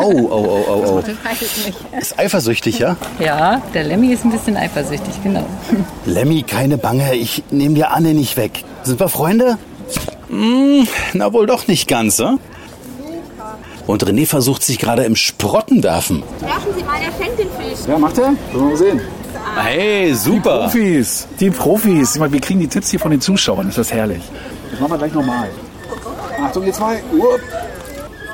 [0.00, 1.02] Oh, oh, oh, oh, oh.
[1.40, 1.76] Nicht.
[1.98, 2.96] Ist eifersüchtig, ja?
[3.18, 5.44] Ja, der Lemmy ist ein bisschen eifersüchtig, genau.
[6.06, 8.62] Lemmy, keine Bange, ich nehme dir Anne nicht weg.
[8.84, 9.58] Sind wir Freunde?
[10.28, 12.38] Hm, na wohl doch nicht ganz, ne?
[13.88, 16.22] Und René versucht sich gerade im Sprottenwerfen.
[16.38, 17.88] Werfen Sie mal, der fängt den Fisch.
[17.88, 18.26] Ja, macht er?
[18.26, 19.00] Wollen wir mal sehen.
[19.56, 20.60] Hey, super.
[20.62, 22.14] Profis, die Profis.
[22.14, 23.68] Ich meine, wir kriegen die Tipps hier von den Zuschauern.
[23.68, 24.22] Ist das herrlich.
[24.70, 25.48] Das machen wir gleich nochmal.
[26.42, 27.02] Achtung, ihr zwei.
[27.12, 27.40] Upp.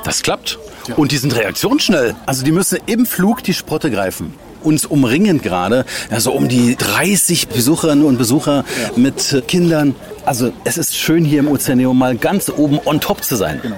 [0.03, 0.57] Das klappt.
[0.95, 2.15] Und die sind reaktionsschnell.
[2.25, 4.33] Also die müssen im Flug die Sprotte greifen.
[4.63, 5.85] uns umringen gerade.
[6.09, 8.63] Also um die 30 Besucherinnen und Besucher
[8.95, 9.95] mit äh, Kindern.
[10.25, 13.59] Also es ist schön hier im Ozeaneum mal ganz oben on top zu sein.
[13.61, 13.77] Genau.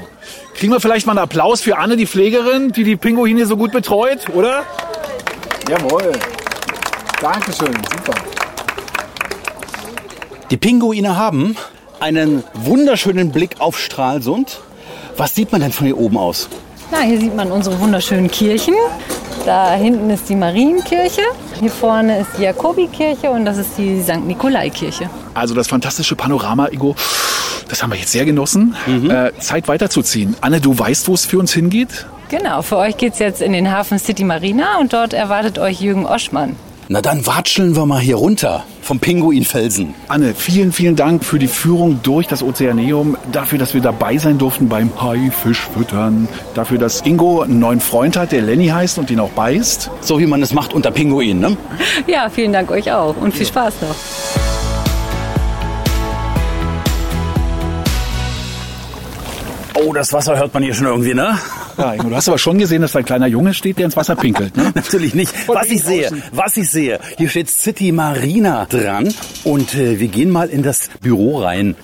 [0.55, 3.71] Kriegen wir vielleicht mal einen Applaus für Anne, die Pflegerin, die die Pinguine so gut
[3.71, 4.63] betreut, oder?
[5.69, 6.11] Jawohl.
[7.21, 8.13] Dankeschön, super.
[10.49, 11.57] Die Pinguine haben
[11.99, 14.61] einen wunderschönen Blick auf Stralsund.
[15.17, 16.47] Was sieht man denn von hier oben aus?
[16.91, 18.73] Na, hier sieht man unsere wunderschönen Kirchen.
[19.45, 21.21] Da hinten ist die Marienkirche,
[21.59, 24.25] hier vorne ist die Jakobikirche und das ist die St.
[24.25, 25.09] Nikolai-Kirche.
[25.33, 26.95] Also das fantastische Panorama, Igo,
[27.67, 28.75] das haben wir jetzt sehr genossen.
[29.09, 30.35] Äh, Zeit weiterzuziehen.
[30.41, 32.05] Anne, du weißt, wo es für uns hingeht?
[32.29, 36.05] Genau, für euch geht's jetzt in den Hafen City Marina und dort erwartet euch Jürgen
[36.05, 36.55] Oschmann.
[36.91, 39.93] Na dann watscheln wir mal hier runter vom Pinguinfelsen.
[40.07, 44.39] Anne, vielen, vielen Dank für die Führung durch das Ozeaneum, dafür, dass wir dabei sein
[44.39, 49.19] durften beim Haifischfüttern, dafür, dass Ingo einen neuen Freund hat, der Lenny heißt und den
[49.19, 49.91] auch beißt.
[50.01, 51.57] So wie man es macht unter Pinguinen, ne?
[52.07, 53.95] Ja, vielen Dank euch auch und viel Spaß noch.
[59.75, 61.37] Oh, das Wasser hört man hier schon irgendwie, ne?
[61.79, 64.15] Ingo, du hast aber schon gesehen, dass da ein kleiner Junge steht, der ins Wasser
[64.15, 64.55] pinkelt.
[64.57, 64.71] Ne?
[64.75, 65.33] Natürlich nicht.
[65.47, 69.13] Was ich sehe, was ich sehe, hier steht City Marina dran
[69.43, 71.75] und äh, wir gehen mal in das Büro rein.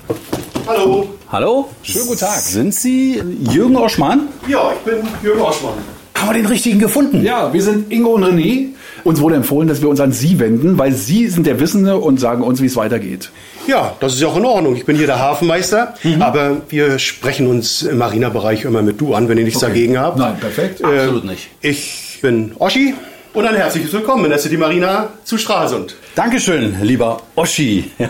[0.68, 1.08] Hallo.
[1.32, 1.70] Hallo?
[1.84, 2.40] Schönen guten Tag.
[2.40, 4.28] Sind Sie Jürgen Oschmann?
[4.48, 5.74] Ja, ich bin Jürgen Oschmann.
[6.16, 7.24] Haben wir den richtigen gefunden?
[7.24, 8.68] Ja, wir sind Ingo und René.
[9.04, 12.20] Uns wurde empfohlen, dass wir uns an Sie wenden, weil Sie sind der Wissende und
[12.20, 13.30] sagen uns, wie es weitergeht.
[13.68, 14.76] Ja, das ist ja auch in Ordnung.
[14.76, 19.28] Ich bin hier der Hafenmeister, aber wir sprechen uns im Marina-Bereich immer mit Du an,
[19.30, 20.18] wenn ihr nichts dagegen habt.
[20.18, 20.82] Nein, perfekt.
[20.82, 21.50] Äh, Absolut nicht.
[21.62, 22.96] Ich bin Oschi
[23.36, 25.96] und ein herzliches Willkommen in der City Marina zu Stralsund.
[26.16, 27.92] Dankeschön, lieber Oschi.
[28.00, 28.10] Ja.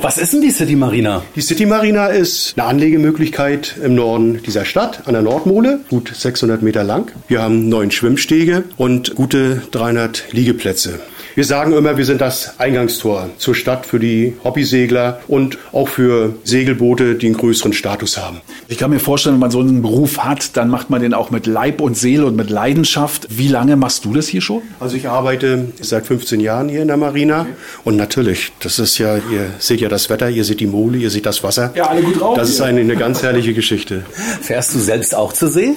[0.00, 1.22] Was ist denn die City Marina?
[1.36, 6.62] Die City Marina ist eine Anlegemöglichkeit im Norden dieser Stadt, an der Nordmole, gut 600
[6.62, 7.12] Meter lang.
[7.28, 11.00] Wir haben neun Schwimmstege und gute 300 Liegeplätze.
[11.34, 16.34] Wir sagen immer, wir sind das Eingangstor zur Stadt für die Hobbysegler und auch für
[16.44, 18.42] Segelboote, die einen größeren Status haben.
[18.68, 21.30] Ich kann mir vorstellen, wenn man so einen Beruf hat, dann macht man den auch
[21.30, 23.28] mit Leib und Seele und mit Leidenschaft.
[23.30, 24.60] Wie lange machst du das hier schon?
[24.78, 27.46] Also ich arbeite seit 15 Jahren hier in der Marina
[27.82, 31.08] und natürlich, das ist ja, ihr seht ja das Wetter, ihr seht die Mole, ihr
[31.10, 31.72] seht das Wasser.
[31.74, 34.04] Ja, alle gut drauf Das ist eine, eine ganz herrliche Geschichte.
[34.42, 35.70] Fährst du selbst auch zur See?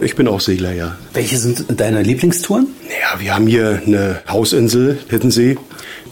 [0.00, 0.96] Ich bin auch Segler, ja.
[1.14, 2.68] Welche sind deine Lieblingstouren?
[2.88, 5.56] Ja, wir haben hier eine Hausinsel, Hiddensee,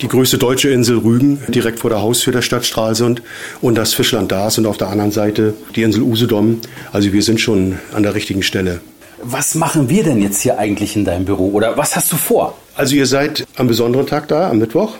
[0.01, 3.22] die größte deutsche Insel Rügen, direkt vor der Haustür der Stadt Stralsund
[3.61, 6.61] und das Fischland Dars und auf der anderen Seite die Insel Usedom.
[6.92, 8.81] Also wir sind schon an der richtigen Stelle.
[9.22, 11.51] Was machen wir denn jetzt hier eigentlich in deinem Büro?
[11.51, 12.57] Oder was hast du vor?
[12.77, 14.94] Also ihr seid am besonderen Tag da, am Mittwoch.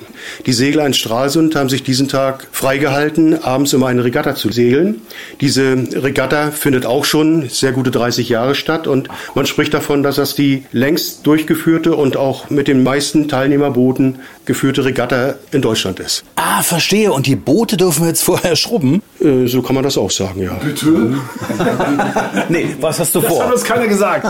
[0.47, 4.97] Die Segler in Stralsund haben sich diesen Tag freigehalten, abends immer eine Regatta zu segeln.
[5.41, 10.17] Diese Regatta findet auch schon sehr gute 30 Jahre statt und man spricht davon, dass
[10.17, 16.25] das die längst durchgeführte und auch mit den meisten Teilnehmerbooten geführte Regatta in Deutschland ist.
[16.37, 17.13] Ah, verstehe.
[17.13, 19.03] Und die Boote dürfen wir jetzt vorher schrubben?
[19.21, 20.55] Äh, so kann man das auch sagen, ja.
[20.55, 21.15] Bitte?
[22.49, 23.53] Nee, was hast du Das hat vor?
[23.53, 24.27] uns keiner gesagt.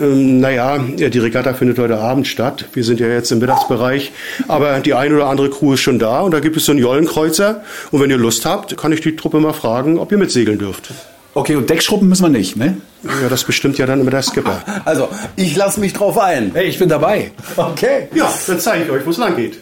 [0.00, 2.64] Ähm, naja, ja, die Regatta findet heute Abend statt.
[2.72, 4.12] Wir sind ja jetzt im Mittagsbereich.
[4.48, 6.80] Aber die ein oder andere Crew ist schon da und da gibt es so einen
[6.80, 7.62] Jollenkreuzer.
[7.90, 10.90] Und wenn ihr Lust habt, kann ich die Truppe mal fragen, ob ihr mitsegeln dürft.
[11.34, 12.76] Okay, und Deckschruppen müssen wir nicht, ne?
[13.04, 14.62] Ja, das bestimmt ja dann immer der Skipper.
[14.84, 16.50] Also, ich lasse mich drauf ein.
[16.54, 17.30] Hey, ich bin dabei.
[17.56, 18.08] Okay.
[18.14, 19.58] Ja, dann zeige ich euch, wo es lang geht.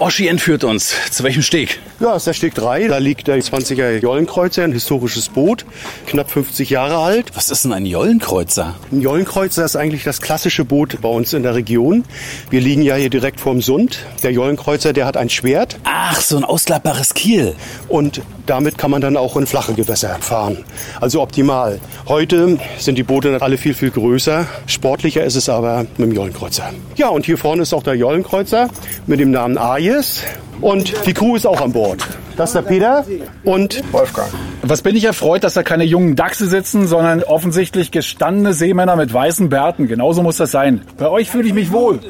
[0.00, 0.92] Oschi entführt uns.
[1.12, 1.78] Zu welchem Steg?
[2.00, 2.88] Ja, das ist der Steg 3.
[2.88, 5.64] Da liegt der 20er Jollenkreuzer, ein historisches Boot,
[6.06, 7.30] knapp 50 Jahre alt.
[7.34, 8.74] Was ist denn ein Jollenkreuzer?
[8.90, 12.04] Ein Jollenkreuzer ist eigentlich das klassische Boot bei uns in der Region.
[12.50, 14.00] Wir liegen ja hier direkt vorm Sund.
[14.24, 17.54] Der Jollenkreuzer, der hat ein Schwert Ach, so ein ausklappbares Kiel.
[17.88, 20.64] und damit kann man dann auch in flache Gewässer fahren.
[21.00, 21.80] Also optimal.
[22.06, 24.46] Heute sind die Boote alle viel, viel größer.
[24.66, 26.70] Sportlicher ist es aber mit dem Jollenkreuzer.
[26.96, 28.68] Ja, und hier vorne ist auch der Jollenkreuzer
[29.06, 30.22] mit dem Namen Ayes.
[30.60, 32.02] Und die Crew ist auch an Bord.
[32.36, 33.04] Das ist der Peter
[33.44, 34.30] und Wolfgang.
[34.62, 39.12] Was bin ich erfreut, dass da keine jungen Dachse sitzen, sondern offensichtlich gestandene Seemänner mit
[39.12, 39.86] weißen Bärten.
[39.86, 40.80] Genauso muss das sein.
[40.96, 42.00] Bei euch fühle ich mich wohl.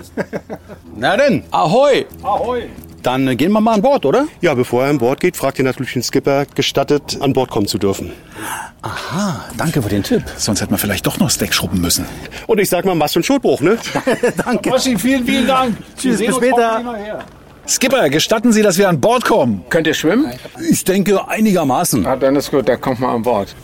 [0.97, 2.07] Na denn, ahoi.
[2.23, 2.63] Ahoi.
[3.03, 4.27] Dann gehen wir mal an Bord, oder?
[4.41, 7.67] Ja, bevor er an Bord geht, fragt ihr natürlich den Skipper, gestattet, an Bord kommen
[7.67, 8.13] zu dürfen.
[8.81, 10.23] Aha, danke für den Tipp.
[10.37, 12.07] Sonst hätten wir vielleicht doch noch das Deck schrubben müssen.
[12.47, 13.77] Und ich sag mal Mast- und Schotbruch, ne?
[14.45, 14.73] danke.
[14.73, 15.77] Oschi, vielen, vielen Dank.
[15.97, 17.25] Tschüss, Wir sehen bis uns später.
[17.66, 19.64] Skipper, gestatten Sie, dass wir an Bord kommen?
[19.70, 20.31] Könnt ihr schwimmen?
[20.70, 22.07] Ich denke einigermaßen.
[22.07, 23.55] Ah, dann ist gut, dann kommt mal an Bord.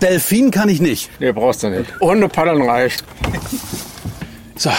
[0.00, 1.10] Delfin kann ich nicht.
[1.20, 1.90] Nee, brauchst du nicht.
[2.00, 3.04] Ohne Paddeln reicht.
[4.56, 4.70] So,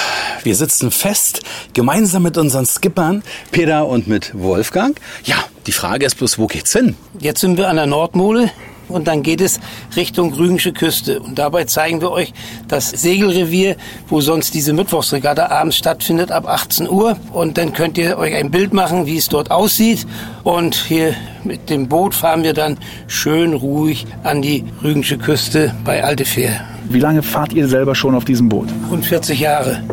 [0.44, 1.42] wir sitzen fest,
[1.74, 5.00] gemeinsam mit unseren Skippern, Peter und mit Wolfgang.
[5.24, 6.98] Ja, die Frage ist bloß, wo geht's hin?
[7.20, 8.52] Jetzt sind wir an der Nordmole.
[8.90, 9.60] Und dann geht es
[9.96, 11.20] Richtung Rügensche Küste.
[11.20, 12.34] Und dabei zeigen wir euch
[12.68, 13.76] das Segelrevier,
[14.08, 17.18] wo sonst diese Mittwochsregatta abends stattfindet ab 18 Uhr.
[17.32, 20.06] Und dann könnt ihr euch ein Bild machen, wie es dort aussieht.
[20.44, 26.04] Und hier mit dem Boot fahren wir dann schön ruhig an die Rügensche Küste bei
[26.04, 26.62] Altefehr.
[26.90, 28.68] Wie lange fahrt ihr selber schon auf diesem Boot?
[28.90, 29.84] Rund 40 Jahre.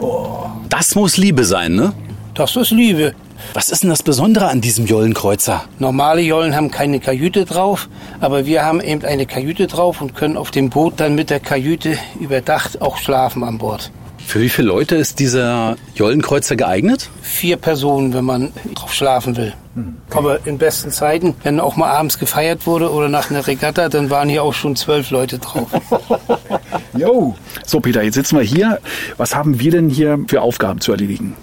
[0.68, 1.92] Das muss Liebe sein, ne?
[2.34, 3.14] Das ist Liebe.
[3.54, 5.64] Was ist denn das Besondere an diesem Jollenkreuzer?
[5.78, 7.88] Normale Jollen haben keine Kajüte drauf,
[8.20, 11.40] aber wir haben eben eine Kajüte drauf und können auf dem Boot dann mit der
[11.40, 13.90] Kajüte überdacht auch schlafen an Bord.
[14.26, 17.10] Für wie viele Leute ist dieser Jollenkreuzer geeignet?
[17.22, 19.54] Vier Personen, wenn man drauf schlafen will.
[20.10, 24.10] Aber in besten Zeiten, wenn auch mal abends gefeiert wurde oder nach einer Regatta, dann
[24.10, 25.68] waren hier auch schon zwölf Leute drauf.
[26.96, 27.34] Jo.
[27.64, 28.78] So, Peter, jetzt sitzen wir hier.
[29.18, 31.36] Was haben wir denn hier für Aufgaben zu erledigen?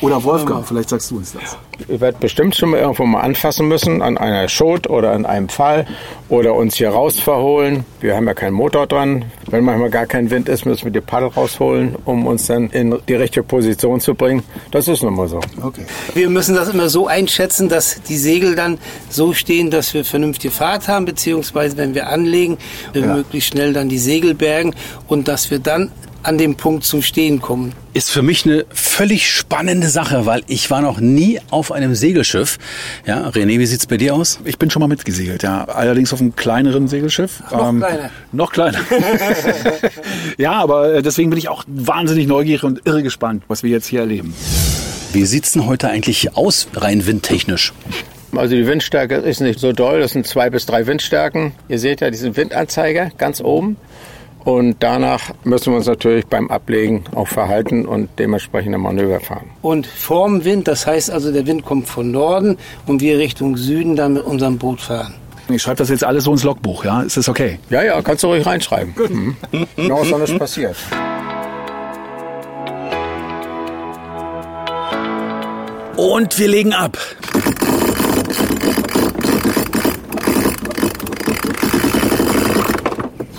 [0.00, 1.56] Oder Wolfgang, vielleicht sagst du uns das.
[1.88, 5.48] Ihr werdet bestimmt schon mal irgendwo mal anfassen müssen, an einer Schot oder an einem
[5.48, 5.86] Fall
[6.28, 7.84] oder uns hier raus verholen.
[8.00, 9.24] Wir haben ja keinen Motor dran.
[9.50, 12.96] Wenn manchmal gar kein Wind ist, müssen wir die Paddel rausholen, um uns dann in
[13.08, 14.42] die richtige Position zu bringen.
[14.70, 15.40] Das ist nun mal so.
[15.62, 15.84] Okay.
[16.14, 18.78] Wir müssen das immer so einschätzen, dass die Segel dann
[19.08, 22.58] so stehen, dass wir vernünftige Fahrt haben, beziehungsweise wenn wir anlegen,
[22.92, 24.74] wir möglichst schnell dann die Segel bergen
[25.08, 25.90] und dass wir dann
[26.24, 27.72] an dem Punkt zum Stehen kommen.
[27.92, 32.58] Ist für mich eine völlig spannende Sache, weil ich war noch nie auf einem Segelschiff.
[33.06, 34.40] Ja, René, wie sieht's bei dir aus?
[34.44, 35.64] Ich bin schon mal mitgesegelt, ja.
[35.64, 37.42] Allerdings auf einem kleineren Segelschiff.
[37.52, 38.10] Ähm, noch kleiner.
[38.32, 38.78] Noch kleiner.
[40.38, 43.86] ja, aber äh, deswegen bin ich auch wahnsinnig neugierig und irre gespannt, was wir jetzt
[43.86, 44.34] hier erleben.
[45.12, 47.72] Wie sieht's denn heute eigentlich aus, rein windtechnisch?
[48.36, 50.00] Also die Windstärke ist nicht so doll.
[50.00, 51.52] Das sind zwei bis drei Windstärken.
[51.68, 53.76] Ihr seht ja diesen Windanzeiger ganz oben.
[54.44, 59.50] Und danach müssen wir uns natürlich beim Ablegen auch verhalten und dementsprechende Manöver fahren.
[59.62, 63.96] Und vorm Wind, das heißt also, der Wind kommt von Norden und wir Richtung Süden
[63.96, 65.14] dann mit unserem Boot fahren.
[65.48, 67.02] Ich schreibe das jetzt alles so ins Logbuch, ja?
[67.02, 67.58] Ist das okay?
[67.70, 68.94] Ja, ja, kannst du ruhig reinschreiben.
[68.96, 69.36] Mhm.
[69.88, 70.76] Noch ist noch nichts passiert.
[75.96, 76.98] Und wir legen ab.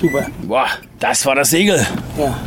[0.06, 0.28] Super.
[0.44, 0.68] Boah,
[1.00, 1.84] das war das Segel.
[2.16, 2.38] Ja.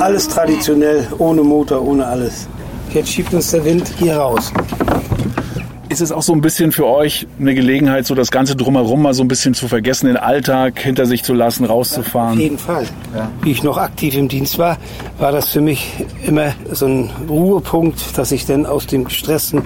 [0.00, 2.48] Alles traditionell, ohne Motor, ohne alles.
[2.94, 4.50] Jetzt schiebt uns der Wind hier raus.
[5.90, 9.12] Ist es auch so ein bisschen für euch eine Gelegenheit, so das Ganze drumherum mal
[9.12, 12.38] so ein bisschen zu vergessen, den Alltag hinter sich zu lassen, Auf rauszufahren?
[12.38, 12.86] jeden Fall.
[13.42, 14.78] Wie ich noch aktiv im Dienst war,
[15.18, 15.90] war das für mich
[16.24, 19.62] immer so ein Ruhepunkt, dass ich dann aus dem gestressten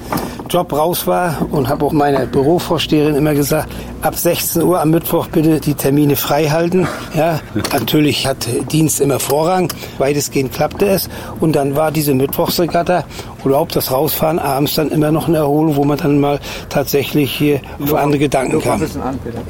[0.49, 3.69] Job raus war und habe auch meiner Bürovorsteherin immer gesagt,
[4.01, 6.89] ab 16 Uhr am Mittwoch bitte die Termine frei halten.
[7.15, 11.11] Ja, natürlich hat Dienst immer Vorrang, weitestgehend klappte es
[11.41, 13.05] und dann war diese Mittwochsregatta
[13.45, 17.33] oder überhaupt das Rausfahren abends dann immer noch eine Erholung, wo man dann mal tatsächlich
[17.33, 18.83] hier auf andere Gedanken kam.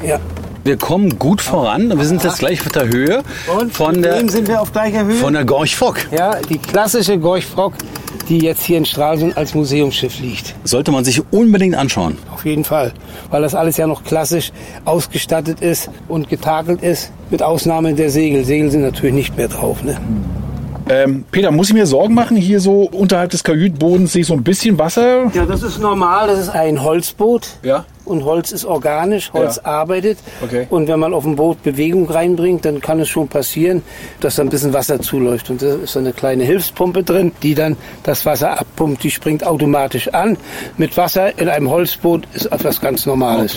[0.05, 0.19] Ja.
[0.63, 1.95] Wir kommen gut voran.
[1.95, 3.21] Wir sind jetzt gleich auf der Höhe
[3.59, 5.13] Und von mit der, wem sind wir auf gleicher Höhe?
[5.13, 5.97] von der Gorch Fock.
[6.11, 7.73] Ja, die klassische Gorch Fock,
[8.29, 10.55] die jetzt hier in Stralsund als Museumsschiff liegt.
[10.63, 12.17] Sollte man sich unbedingt anschauen.
[12.33, 12.93] Auf jeden Fall.
[13.29, 14.51] Weil das alles ja noch klassisch
[14.85, 17.11] ausgestattet ist und getakelt ist.
[17.29, 18.43] Mit Ausnahme der Segel.
[18.43, 19.83] Segel sind natürlich nicht mehr drauf.
[19.83, 19.99] Ne?
[20.87, 22.37] Ähm, Peter, muss ich mir Sorgen machen?
[22.37, 25.31] Hier so unterhalb des Kajütbodens sehe ich so ein bisschen Wasser.
[25.33, 26.27] Ja, das ist normal.
[26.27, 27.47] Das ist ein Holzboot.
[27.63, 27.85] Ja.
[28.05, 29.65] Und Holz ist organisch, Holz Ja.
[29.65, 30.19] arbeitet.
[30.43, 30.67] Okay.
[30.69, 33.81] Und wenn man auf dem Boot Bewegung reinbringt, dann kann es schon passieren,
[34.19, 35.49] dass da ein bisschen Wasser zuläuft.
[35.49, 39.01] Und da ist so eine kleine Hilfspumpe drin, die dann das Wasser abpumpt.
[39.03, 40.37] Die springt automatisch an.
[40.77, 43.55] Mit Wasser in einem Holzboot ist etwas ganz Normales.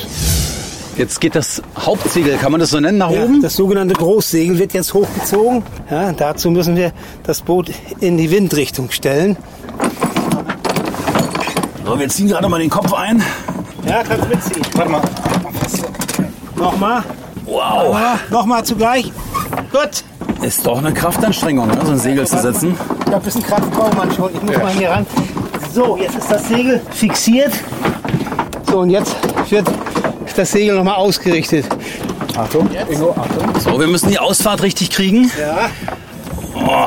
[0.99, 3.41] Jetzt geht das Hauptsegel, kann man das so nennen, nach Ja, oben?
[3.41, 5.63] das sogenannte Großsegel wird jetzt hochgezogen.
[5.89, 9.37] Ja, dazu müssen wir das Boot in die Windrichtung stellen.
[11.87, 13.23] So, wir ziehen gerade mal den Kopf ein.
[13.87, 14.63] Ja, kannst mitziehen.
[14.75, 15.01] Warte mal.
[16.57, 17.05] Nochmal.
[17.47, 17.97] Wow.
[18.31, 19.13] Nochmal zugleich.
[19.71, 20.03] Gut.
[20.43, 22.75] Ist doch eine Kraftanstrengung, ne, so ein Segel zu setzen.
[23.01, 24.31] Ich habe ein bisschen Kraft braucht man schon.
[24.35, 25.07] Ich muss mal hier ran.
[25.73, 27.53] So, jetzt ist das Segel fixiert.
[28.71, 29.17] So, und jetzt
[29.51, 29.67] wird
[30.39, 31.67] das Segel nochmal ausgerichtet.
[32.37, 33.61] Achtung, Ingo, Achtung.
[33.61, 35.31] So, wir müssen die Ausfahrt richtig kriegen.
[35.39, 35.71] Ja.
[36.55, 36.87] Oh,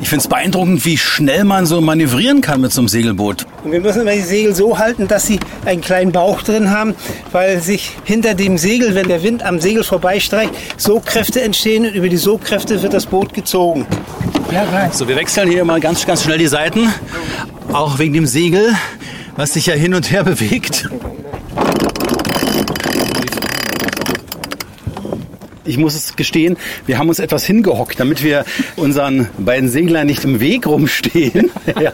[0.00, 3.46] ich finde es beeindruckend, wie schnell man so manövrieren kann mit so einem Segelboot.
[3.64, 6.94] Und wir müssen immer die Segel so halten, dass sie einen kleinen Bauch drin haben,
[7.32, 12.08] weil sich hinter dem Segel, wenn der Wind am Segel vorbeistreicht, Sogkräfte entstehen und über
[12.08, 13.86] die Sogkräfte wird das Boot gezogen.
[14.52, 14.92] Ja, gleich.
[14.94, 16.92] So, wir wechseln hier mal ganz, ganz schnell die Seiten.
[17.72, 18.72] Auch wegen dem Segel,
[19.36, 20.88] was sich ja hin und her bewegt.
[25.68, 28.44] Ich muss es gestehen, wir haben uns etwas hingehockt, damit wir
[28.76, 31.50] unseren beiden Seglern nicht im Weg rumstehen,
[31.80, 31.92] ja,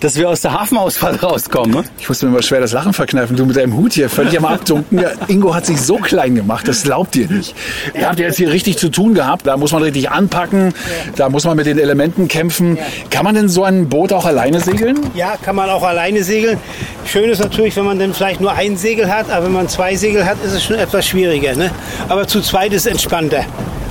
[0.00, 1.70] dass wir aus der Hafenausfahrt rauskommen.
[1.70, 1.84] Ne?
[1.98, 3.36] Ich musste mir mal schwer das Lachen verkneifen.
[3.36, 4.98] Du mit deinem Hut hier völlig am Abdunken.
[4.98, 7.54] Ja, Ingo hat sich so klein gemacht, das glaubt ihr nicht.
[7.94, 9.46] Ihr habt jetzt hier richtig zu tun gehabt.
[9.46, 10.72] Da muss man richtig anpacken.
[11.16, 12.78] Da muss man mit den Elementen kämpfen.
[13.10, 14.98] Kann man denn so ein Boot auch alleine segeln?
[15.14, 16.58] Ja, kann man auch alleine segeln.
[17.04, 19.94] Schön ist natürlich, wenn man dann vielleicht nur ein Segel hat, aber wenn man zwei
[19.94, 21.54] Segel hat, ist es schon etwas schwieriger.
[21.54, 21.70] Ne?
[22.08, 23.44] Aber zu zweit ist entspannter.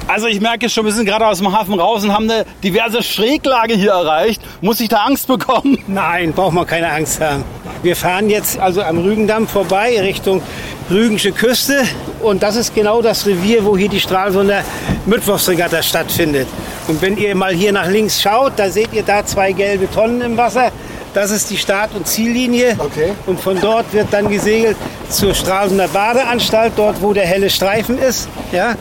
[0.08, 3.04] Also ich merke schon, wir sind gerade aus dem Hafen raus und haben eine diverse
[3.04, 4.42] Schräglage hier erreicht.
[4.62, 5.78] Muss ich da Angst bekommen?
[5.88, 7.44] Nein, braucht man keine Angst haben.
[7.84, 10.42] Wir fahren jetzt also am Rügendamm vorbei Richtung
[10.90, 11.84] Rügensche Küste
[12.22, 14.64] und das ist genau das Revier, wo hier die Stralsunder
[15.06, 16.48] Mittwochsregatta stattfindet.
[16.88, 20.22] Und wenn ihr mal hier nach links schaut, da seht ihr da zwei gelbe Tonnen
[20.22, 20.72] im Wasser.
[21.14, 22.76] Das ist die Start- und Ziellinie.
[22.80, 23.14] Okay.
[23.28, 24.78] Und von dort wird dann gesegelt
[25.10, 28.28] zur Stralsunder Badeanstalt, dort wo der helle Streifen ist.
[28.52, 28.76] Ja?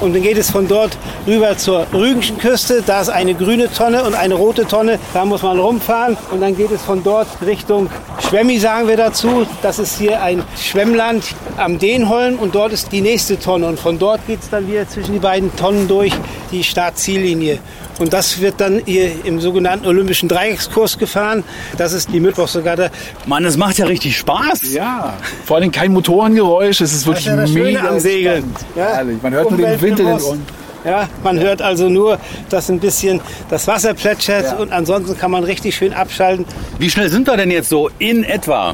[0.00, 2.82] Und dann geht es von dort rüber zur Rügenschen Küste.
[2.84, 4.98] Da ist eine grüne Tonne und eine rote Tonne.
[5.14, 6.18] Da muss man rumfahren.
[6.30, 7.88] Und dann geht es von dort Richtung
[8.28, 9.46] Schwemmi, sagen wir dazu.
[9.62, 11.24] Das ist hier ein Schwemmland
[11.56, 12.38] am Denholm.
[12.38, 13.68] Und dort ist die nächste Tonne.
[13.68, 16.12] Und von dort geht es dann wieder zwischen die beiden Tonnen durch
[16.52, 17.58] die Start-Ziellinie.
[17.98, 21.44] Und das wird dann hier im sogenannten Olympischen Dreieckskurs gefahren.
[21.78, 22.90] Das ist die Mittwochsregatta.
[23.26, 24.72] Mann, es macht ja richtig Spaß.
[24.72, 25.14] Ja.
[25.44, 26.80] Vor allem kein Motorengeräusch.
[26.80, 28.54] Es ist wirklich Das ist ja das Schöne mega am Segeln.
[28.74, 28.86] Ja.
[28.94, 29.22] Herrlich.
[29.22, 30.20] Man hört nur den Wind in den.
[30.20, 30.42] Ohren.
[30.84, 35.42] Ja, man hört also nur, dass ein bisschen das Wasser plätschert und ansonsten kann man
[35.42, 36.44] richtig schön abschalten.
[36.78, 38.72] Wie schnell sind wir denn jetzt so in etwa?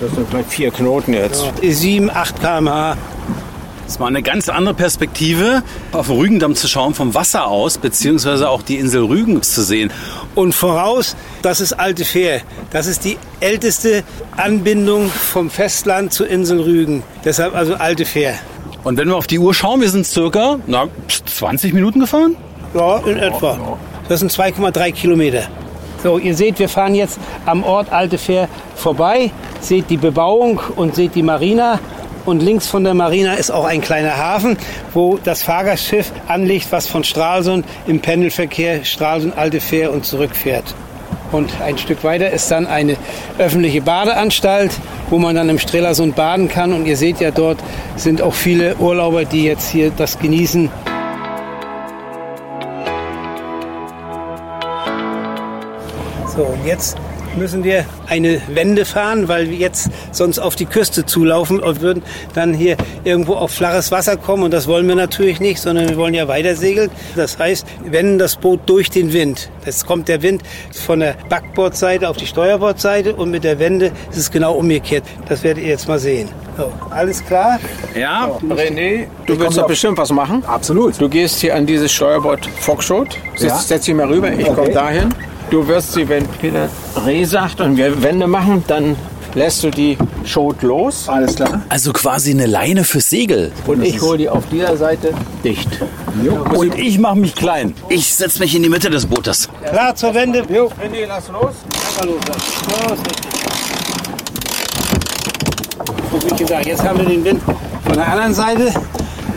[0.00, 1.44] Das sind vielleicht vier Knoten jetzt.
[1.62, 2.96] 7, 8 km/h.
[3.88, 8.50] Das ist mal eine ganz andere Perspektive, auf Rügendamm zu schauen vom Wasser aus, beziehungsweise
[8.50, 9.90] auch die Insel Rügen zu sehen.
[10.34, 12.42] Und voraus, das ist Alte Fähr.
[12.70, 14.04] Das ist die älteste
[14.36, 17.02] Anbindung vom Festland zur Insel Rügen.
[17.24, 18.34] Deshalb also Alte Fähr.
[18.84, 20.88] Und wenn wir auf die Uhr schauen, wir sind circa na,
[21.24, 22.36] 20 Minuten gefahren.
[22.74, 23.78] Ja, in etwa.
[24.06, 25.44] Das sind 2,3 Kilometer.
[26.02, 30.94] So, ihr seht, wir fahren jetzt am Ort Alte Fähr vorbei, seht die Bebauung und
[30.94, 31.80] seht die Marina.
[32.24, 34.56] Und links von der Marina ist auch ein kleiner Hafen,
[34.92, 40.74] wo das Fahrgastschiff anlegt, was von Stralsund im Pendelverkehr Stralsund-Alte Fähr und zurückfährt.
[41.32, 42.96] Und ein Stück weiter ist dann eine
[43.38, 44.72] öffentliche Badeanstalt,
[45.10, 46.72] wo man dann im Strelasund baden kann.
[46.72, 47.58] Und ihr seht ja, dort
[47.96, 50.70] sind auch viele Urlauber, die jetzt hier das genießen.
[56.34, 56.96] So, und jetzt
[57.38, 62.02] müssen wir eine Wende fahren, weil wir jetzt sonst auf die Küste zulaufen und würden
[62.34, 64.44] dann hier irgendwo auf flaches Wasser kommen.
[64.44, 66.90] Und das wollen wir natürlich nicht, sondern wir wollen ja weiter segeln.
[67.16, 69.50] Das heißt, wir wenden das Boot durch den Wind.
[69.64, 74.18] Jetzt kommt der Wind von der Backbordseite auf die Steuerbordseite und mit der Wende ist
[74.18, 75.04] es genau umgekehrt.
[75.28, 76.28] Das werdet ihr jetzt mal sehen.
[76.56, 77.60] So, alles klar?
[77.94, 80.44] Ja, René, du willst doch bestimmt was machen.
[80.44, 81.00] Absolut.
[81.00, 83.16] Du gehst hier an dieses Steuerbord Foxschot.
[83.38, 83.54] Ja.
[83.56, 85.14] Setz, dich mal rüber, ich komme dahin.
[85.50, 86.68] Du wirst sie, wenn Peter
[87.06, 88.96] Reh sagt und wir Wände machen, dann
[89.34, 91.62] lässt du die Schot los Alles klar.
[91.68, 93.50] also quasi eine Leine fürs Segel.
[93.66, 95.12] und ich hole die auf dieser Seite
[95.44, 95.68] dicht.
[96.54, 97.74] Und ich mache mich klein.
[97.88, 99.48] Ich setze mich in die Mitte des Bootes.
[99.70, 100.44] Klar zur Wende.
[100.52, 101.54] Jo, René, lass los.
[102.04, 102.98] Los, los.
[106.10, 107.42] So, wie gesagt, jetzt haben wir den Wind
[107.84, 108.72] von der anderen Seite.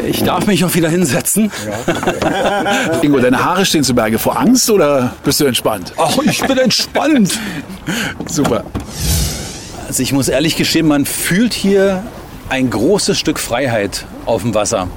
[0.06, 1.52] Ich darf mich auch wieder hinsetzen.
[3.02, 5.94] Ingo, deine Haare stehen zu Berge vor Angst oder bist du entspannt?
[5.98, 7.38] Ach, ich bin entspannt.
[8.28, 8.64] Super.
[9.88, 12.04] Also ich muss ehrlich gestehen, man fühlt hier
[12.50, 14.88] ein großes Stück Freiheit auf dem Wasser.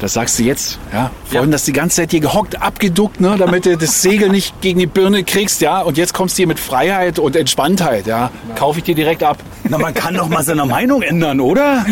[0.00, 1.10] Das sagst du jetzt, ja?
[1.24, 4.60] Vorhin hast du die ganze Zeit hier gehockt, abgeduckt, ne, damit du das Segel nicht
[4.60, 5.80] gegen die Birne kriegst, ja?
[5.80, 8.30] Und jetzt kommst du hier mit Freiheit und Entspanntheit, ja?
[8.54, 9.38] Kaufe ich dir direkt ab.
[9.68, 11.84] Na, man kann doch mal seine Meinung ändern, oder?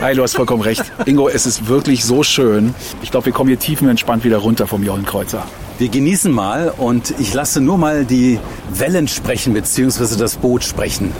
[0.00, 0.82] Nein, du hast vollkommen recht.
[1.06, 2.74] Ingo, es ist wirklich so schön.
[3.02, 5.44] Ich glaube, wir kommen hier tiefenentspannt wieder runter vom Jollenkreuzer.
[5.78, 8.38] Wir genießen mal und ich lasse nur mal die
[8.74, 11.12] Wellen sprechen, beziehungsweise das Boot sprechen.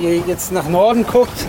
[0.00, 1.48] Wenn ihr jetzt nach Norden guckt,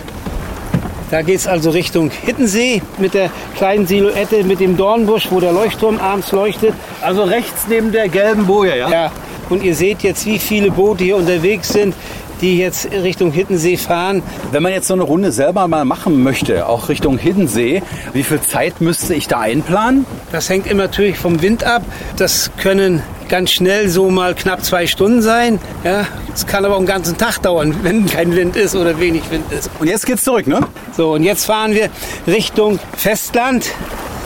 [1.12, 5.52] da geht es also Richtung Hittensee mit der kleinen Silhouette mit dem Dornbusch, wo der
[5.52, 6.74] Leuchtturm abends leuchtet.
[7.00, 8.90] Also rechts neben der gelben Boje, ja?
[8.90, 9.12] Ja,
[9.50, 11.94] und ihr seht jetzt, wie viele Boote hier unterwegs sind,
[12.40, 14.20] die jetzt Richtung Hittensee fahren.
[14.50, 17.84] Wenn man jetzt so eine Runde selber mal machen möchte, auch Richtung Hiddensee,
[18.14, 20.06] wie viel Zeit müsste ich da einplanen?
[20.32, 21.82] Das hängt immer natürlich vom Wind ab.
[22.16, 25.58] Das können ganz schnell so mal knapp zwei Stunden sein.
[25.84, 29.22] Ja, es kann aber auch einen ganzen Tag dauern, wenn kein Wind ist oder wenig
[29.30, 29.70] Wind ist.
[29.78, 30.60] Und jetzt geht's zurück, ne?
[30.94, 31.88] So, und jetzt fahren wir
[32.26, 33.70] Richtung Festland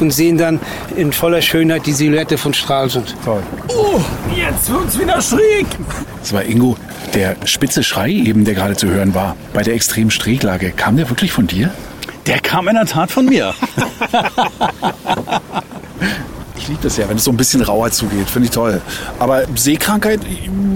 [0.01, 0.59] und sehen dann
[0.97, 3.15] in voller Schönheit die Silhouette von Stralsund.
[3.69, 4.01] Oh,
[4.35, 5.67] jetzt wird's wieder schräg.
[6.21, 6.77] Das war Ingo.
[7.13, 11.09] Der spitze Schrei eben, der gerade zu hören war, bei der extremen Streglage, kam der
[11.11, 11.71] wirklich von dir?
[12.27, 13.55] Der kam in der Tat von mir.
[16.57, 18.31] Ich liebe das ja, wenn es so ein bisschen rauer zugeht.
[18.31, 18.81] Finde ich toll.
[19.19, 20.21] Aber Seekrankheit,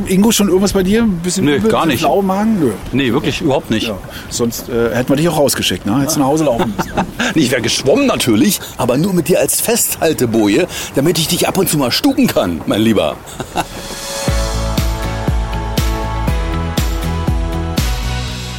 [0.07, 1.03] Ingo, schon irgendwas bei dir?
[1.03, 2.01] Ein bisschen Nö, übel, gar nicht.
[2.01, 2.59] Blau Magen?
[2.59, 2.73] Nö.
[2.93, 3.87] Nee, wirklich überhaupt nicht.
[3.87, 3.99] Ja.
[4.29, 6.01] Sonst äh, hätten wir dich auch rausgeschickt, ne?
[6.01, 6.93] Hättest du nach Hause laufen müssen.
[7.35, 11.69] Ich wäre geschwommen natürlich, aber nur mit dir als Festhalteboje, damit ich dich ab und
[11.69, 13.17] zu mal stuken kann, mein Lieber.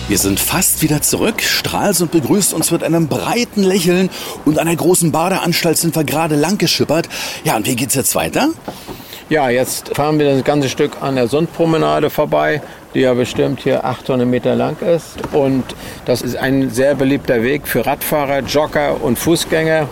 [0.10, 1.44] Wir sind fast wieder zurück.
[1.44, 4.10] Stralsund begrüßt uns mit einem breiten Lächeln
[4.44, 7.08] und einer großen Badeanstalt sind wir gerade lang geschippert.
[7.44, 8.50] Ja, und wie geht's jetzt weiter?
[9.30, 12.64] Ja, jetzt fahren wir das ganze Stück an der Sundpromenade vorbei,
[12.96, 15.18] die ja bestimmt hier 800 Meter lang ist.
[15.32, 15.64] Und
[16.06, 19.88] das ist ein sehr beliebter Weg für Radfahrer, Jogger und Fußgänger.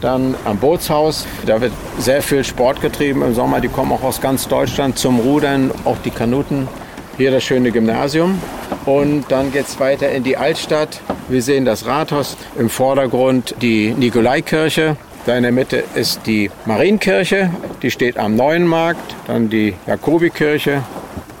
[0.00, 3.60] Dann am Bootshaus, da wird sehr viel Sport getrieben im Sommer.
[3.60, 6.68] Die kommen auch aus ganz Deutschland zum Rudern, auch die Kanuten.
[7.16, 8.40] Hier das schöne Gymnasium.
[8.84, 11.00] Und dann geht es weiter in die Altstadt.
[11.28, 14.96] Wir sehen das Rathaus, im Vordergrund die Nikolaikirche.
[15.24, 17.50] Da in der Mitte ist die Marienkirche,
[17.82, 19.14] die steht am Neuen Markt.
[19.26, 20.82] Dann die Jakobikirche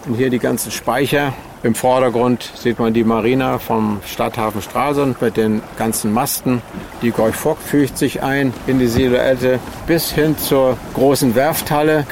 [0.06, 1.34] und hier die ganzen Speicher.
[1.62, 6.62] Im Vordergrund sieht man die Marina vom Stadthafen Stralsund mit den ganzen Masten.
[7.02, 12.06] Die Gorch Fock fügt sich ein in die Silhouette bis hin zur großen Werfthalle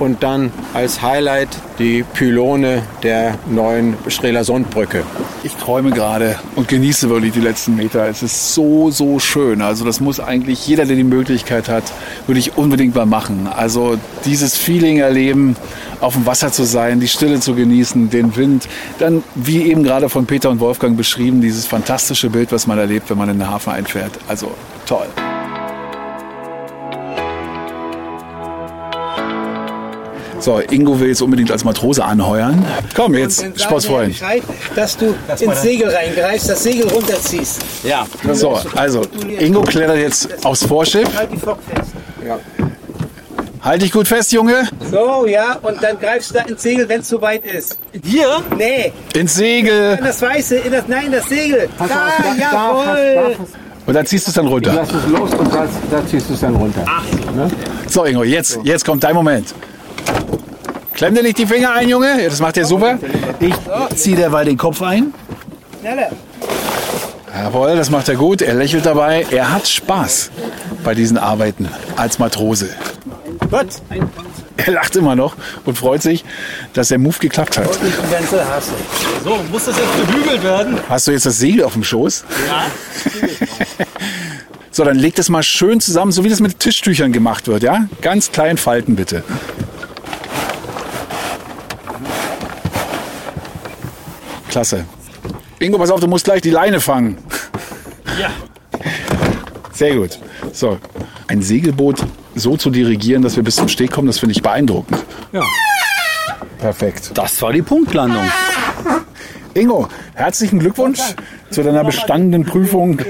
[0.00, 5.04] und dann als Highlight die Pylone der neuen Strelasundbrücke.
[5.42, 8.08] Ich träume gerade und genieße wirklich die letzten Meter.
[8.08, 9.62] Es ist so, so schön.
[9.62, 11.84] Also das muss eigentlich jeder, der die Möglichkeit hat,
[12.26, 13.46] würde ich unbedingt mal machen.
[13.46, 15.56] Also dieses Feeling erleben,
[16.00, 18.68] auf dem Wasser zu sein, die Stille zu genießen, den Wind.
[18.98, 23.10] Dann, wie eben gerade von Peter und Wolfgang beschrieben, dieses fantastische Bild, was man erlebt,
[23.10, 24.12] wenn man in den Hafen einfährt.
[24.28, 24.52] Also
[24.86, 25.06] toll.
[30.48, 32.64] So, Ingo will jetzt unbedingt als Matrose anheuern.
[32.96, 34.14] Komm, jetzt, Spaß freuen.
[34.74, 37.60] Dass du ins Segel reingreifst, das Segel runterziehst.
[37.84, 38.06] Ja.
[38.32, 39.02] So, also,
[39.38, 41.06] Ingo klettert jetzt aufs Vorschiff.
[41.14, 41.90] Halt die Fock fest.
[43.60, 44.66] Halt dich gut fest, Junge.
[44.90, 47.78] So, ja, und dann greifst du da ins Segel, wenn es soweit ist.
[48.02, 48.42] Hier?
[48.56, 49.96] Nee, Ins Segel.
[49.98, 51.68] in das Weiße, in das, nein, das Segel.
[51.76, 53.36] Pass da, auf, da- da- jawohl.
[53.84, 54.72] Und dann ziehst du es dann runter.
[54.74, 56.86] Lass es los und da, da ziehst du es dann runter.
[57.86, 59.54] So, Ingo, jetzt, jetzt kommt dein Moment.
[60.98, 62.24] Klemm dir nicht die Finger ein, Junge.
[62.24, 62.98] Das macht er super.
[63.38, 63.54] Ich
[63.94, 65.14] ziehe derweil den Kopf ein.
[65.78, 66.10] Schneller.
[67.32, 68.42] Jawohl, das macht er gut.
[68.42, 69.24] Er lächelt dabei.
[69.30, 70.32] Er hat Spaß
[70.82, 72.70] bei diesen Arbeiten als Matrose.
[73.48, 73.68] Gut.
[74.56, 76.24] Er lacht immer noch und freut sich,
[76.72, 77.72] dass der Move geklappt hat.
[79.22, 80.80] So, muss das jetzt gebügelt werden?
[80.88, 82.24] Hast du jetzt das Segel auf dem Schoß?
[82.48, 82.66] Ja.
[84.70, 87.88] So, dann leg das mal schön zusammen, so wie das mit Tischtüchern gemacht wird, ja?
[88.00, 89.24] Ganz klein falten bitte.
[94.48, 94.84] Klasse.
[95.58, 97.18] Ingo, pass auf, du musst gleich die Leine fangen.
[98.20, 98.30] Ja.
[99.72, 100.18] Sehr gut.
[100.52, 100.78] So,
[101.26, 105.04] ein Segelboot so zu dirigieren, dass wir bis zum Steg kommen, das finde ich beeindruckend.
[105.32, 105.42] Ja.
[106.58, 107.12] Perfekt.
[107.14, 108.24] Das war die Punktlandung.
[109.54, 111.00] Ingo, herzlichen Glückwunsch
[111.50, 113.00] zu deiner bestandenen Prüfung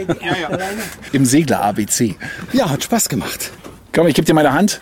[1.12, 2.16] im Segler ABC.
[2.52, 3.50] Ja, hat Spaß gemacht.
[3.92, 4.80] Komm, ich gebe dir meine Hand.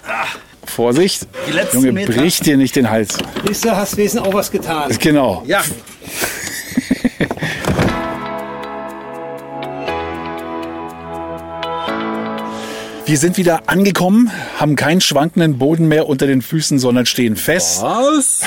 [0.65, 1.27] Vorsicht.
[1.49, 2.13] Die letzten Junge, Meter.
[2.13, 3.19] brich dir nicht den Hals.
[3.47, 4.97] Siehst du, hast wesen auch was getan.
[5.01, 5.43] Genau.
[5.47, 5.63] Ja.
[13.07, 17.81] Wir sind wieder angekommen, haben keinen schwankenden Boden mehr unter den Füßen, sondern stehen fest.
[17.81, 18.41] Was?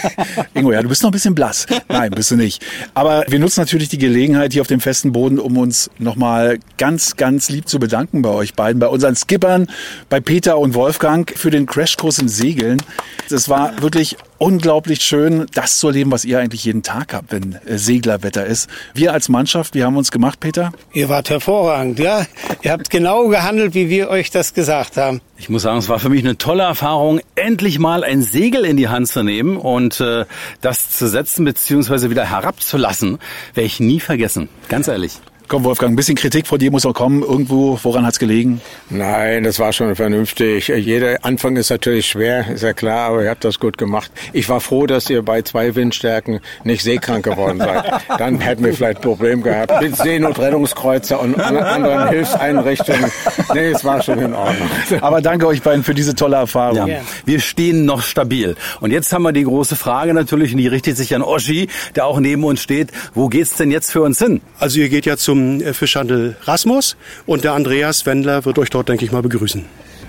[0.54, 1.66] Ingo, ja, du bist noch ein bisschen blass.
[1.88, 2.62] Nein, bist du nicht.
[2.92, 7.16] Aber wir nutzen natürlich die Gelegenheit hier auf dem festen Boden, um uns nochmal ganz,
[7.16, 9.68] ganz lieb zu bedanken bei euch beiden, bei unseren Skippern,
[10.10, 12.82] bei Peter und Wolfgang für den Crashkurs im Segeln.
[13.30, 17.60] Es war wirklich unglaublich schön, das zu erleben, was ihr eigentlich jeden Tag habt, wenn
[17.64, 18.68] äh, Seglerwetter ist.
[18.92, 20.72] Wir als Mannschaft, wie haben wir uns gemacht, Peter?
[20.92, 22.26] Ihr wart hervorragend, ja.
[22.62, 25.20] Ihr habt genau gehandelt, wie wir euch das gesagt haben.
[25.36, 28.76] Ich muss sagen, es war für mich eine tolle Erfahrung, endlich mal ein Segel in
[28.76, 30.24] die Hand zu nehmen und äh,
[30.60, 32.10] das zu setzen bzw.
[32.10, 33.18] wieder herabzulassen,
[33.54, 34.48] werde ich nie vergessen.
[34.68, 35.20] Ganz ehrlich.
[35.48, 37.22] Komm, Wolfgang, ein bisschen Kritik von dir muss auch kommen.
[37.22, 38.62] Irgendwo, woran hat's gelegen?
[38.88, 40.68] Nein, das war schon vernünftig.
[40.68, 44.10] Jeder Anfang ist natürlich schwer, ist ja klar, aber ihr habt das gut gemacht.
[44.32, 47.84] Ich war froh, dass ihr bei zwei Windstärken nicht seekrank geworden seid.
[48.16, 53.10] Dann hätten wir vielleicht ein Problem gehabt mit Seenotrettungskreuzer und an- anderen Hilfseinrichtungen.
[53.52, 54.68] Nee, es war schon in Ordnung.
[55.02, 56.86] Aber danke euch beiden für diese tolle Erfahrung.
[56.86, 57.00] Ja.
[57.26, 58.56] Wir stehen noch stabil.
[58.80, 62.06] Und jetzt haben wir die große Frage natürlich, und die richtet sich an Oschi, der
[62.06, 62.88] auch neben uns steht.
[63.14, 64.40] Wo geht's denn jetzt für uns hin?
[64.58, 68.90] Also ihr geht ja zum äh, Fischhandel Rasmus und der Andreas Wendler wird euch dort,
[68.90, 69.64] denke ich mal, begrüßen.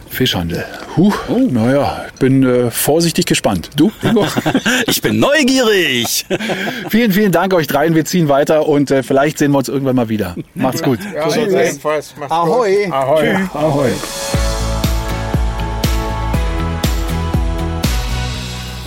[0.09, 0.65] Fischhandel.
[0.97, 1.13] Huh,
[1.49, 3.69] naja, bin äh, vorsichtig gespannt.
[3.77, 4.27] Du, Ingo?
[4.85, 6.25] ich bin neugierig.
[6.89, 7.95] vielen, vielen Dank euch dreien.
[7.95, 10.35] Wir ziehen weiter und äh, vielleicht sehen wir uns irgendwann mal wieder.
[10.55, 10.99] Macht's gut.
[11.15, 11.25] Ja.
[11.25, 12.91] Macht's Ahoi.
[12.91, 13.23] Ahoi.
[13.23, 13.55] Tschüss.
[13.55, 13.91] Ahoi.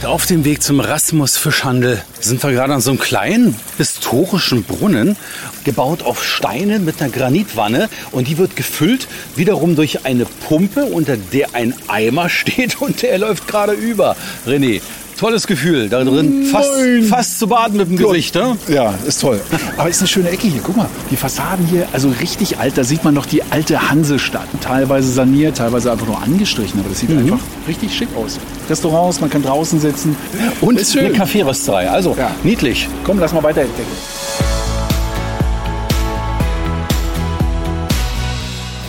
[0.05, 5.17] Auf dem Weg zum Rasmus Fischhandel sind wir gerade an so einem kleinen historischen Brunnen,
[5.65, 7.89] gebaut auf Steinen mit einer Granitwanne.
[8.13, 13.19] Und die wird gefüllt wiederum durch eine Pumpe, unter der ein Eimer steht und der
[13.19, 14.17] läuft gerade über.
[14.47, 14.83] René,
[15.17, 16.71] tolles Gefühl, da drin fast,
[17.09, 18.35] fast zu baden mit dem Gesicht.
[18.35, 18.57] Ne?
[18.69, 19.41] Ja, ist toll.
[19.77, 20.61] Aber ist eine schöne Ecke hier.
[20.65, 22.77] Guck mal, die Fassaden hier, also richtig alt.
[22.77, 24.49] Da sieht man noch die alte Hansestadt.
[24.61, 26.81] Teilweise saniert, teilweise einfach nur angestrichen.
[26.81, 27.39] Aber das sieht einfach
[27.69, 28.39] richtig schick aus.
[28.69, 30.17] Restaurants, man kann draußen sitzen.
[30.61, 31.07] Und ist schön.
[31.07, 31.89] eine Kaffeerösterei.
[31.91, 32.31] Also Ja.
[32.43, 32.89] niedlich.
[33.05, 34.66] Komm, lass mal weiter entdecken.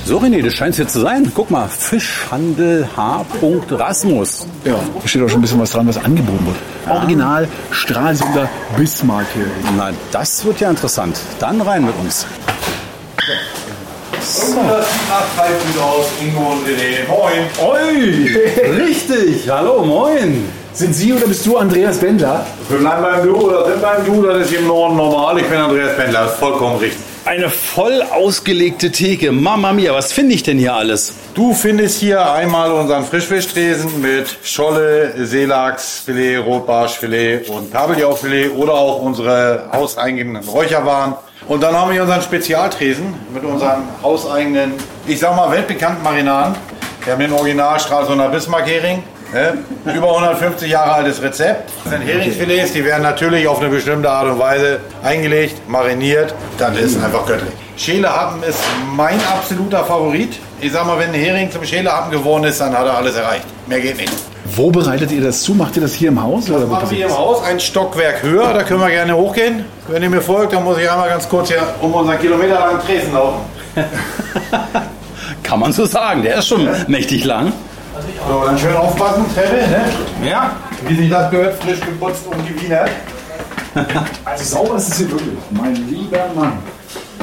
[0.08, 1.30] So René, das scheint hier zu sein.
[1.36, 3.26] Guck mal, Fischhandel H.
[3.72, 4.48] Rasmus.
[4.64, 6.96] Ja, da steht auch schon ein bisschen was dran, was angeboten wird.
[6.98, 8.48] Original Stralsunder
[8.78, 9.48] Bismarck hier.
[9.76, 11.20] Na, das wird ja interessant.
[11.40, 12.26] Dann rein mit uns.
[14.16, 17.06] Das sieht nachhaltig aus, Ingo und René.
[17.10, 17.44] Moin.
[17.70, 19.52] Oi, richtig.
[19.52, 20.48] Hallo, moin.
[20.72, 22.46] Sind Sie oder bist du Andreas Bendler?
[22.70, 25.38] Wir bleiben beim Du oder sind beim Du, das ist im Norden normal.
[25.38, 27.07] Ich bin Andreas Pendler, das ist vollkommen richtig.
[27.28, 29.34] Eine voll ausgelegte Theke.
[29.34, 31.14] Mama mia, was finde ich denn hier alles?
[31.34, 39.70] Du findest hier einmal unseren Frischfischtresen mit Scholle, Seelachsfilet, Rotbarschfilet und Kabeljaufilet oder auch unsere
[39.74, 41.16] hauseigenen Räucherwaren.
[41.50, 44.72] Und dann haben wir unseren Spezialtresen mit unseren hauseigenen,
[45.06, 46.56] ich sag mal, weltbekannten Marinaden.
[47.04, 49.04] Wir haben den Original Stralsunder Bismarck-Hering.
[49.34, 49.58] Ne?
[49.94, 51.70] Über 150 Jahre altes Rezept.
[51.84, 56.34] Das sind Heringsfilets, die werden natürlich auf eine bestimmte Art und Weise eingelegt, mariniert.
[56.58, 57.54] Das ist einfach göttlich.
[57.76, 58.60] Schälehappen ist
[58.96, 60.40] mein absoluter Favorit.
[60.62, 63.46] Ich sag mal, wenn ein Hering zum Schälehappen geworden ist, dann hat er alles erreicht.
[63.68, 64.14] Mehr geht nicht.
[64.56, 65.54] Wo bereitet ihr das zu?
[65.54, 66.46] Macht ihr das hier im Haus?
[66.46, 67.18] Das machen wir hier im?
[67.18, 68.54] Haus, ein Stockwerk höher.
[68.54, 69.66] Da können wir gerne hochgehen.
[69.90, 73.14] Wenn ihr mir folgt, dann muss ich einmal ganz kurz hier um unseren kilometerlangen Tresen
[73.14, 73.42] laufen.
[75.44, 77.52] Kann man so sagen, der ist schon mächtig lang.
[78.30, 79.86] So, dann schön aufpassen, Treppe, ne?
[80.30, 80.52] Ja,
[80.88, 82.90] wie sich das gehört, frisch geputzt und gewienert.
[84.26, 85.38] Also sauber ist es hier wirklich.
[85.52, 86.54] Mein lieber Mann.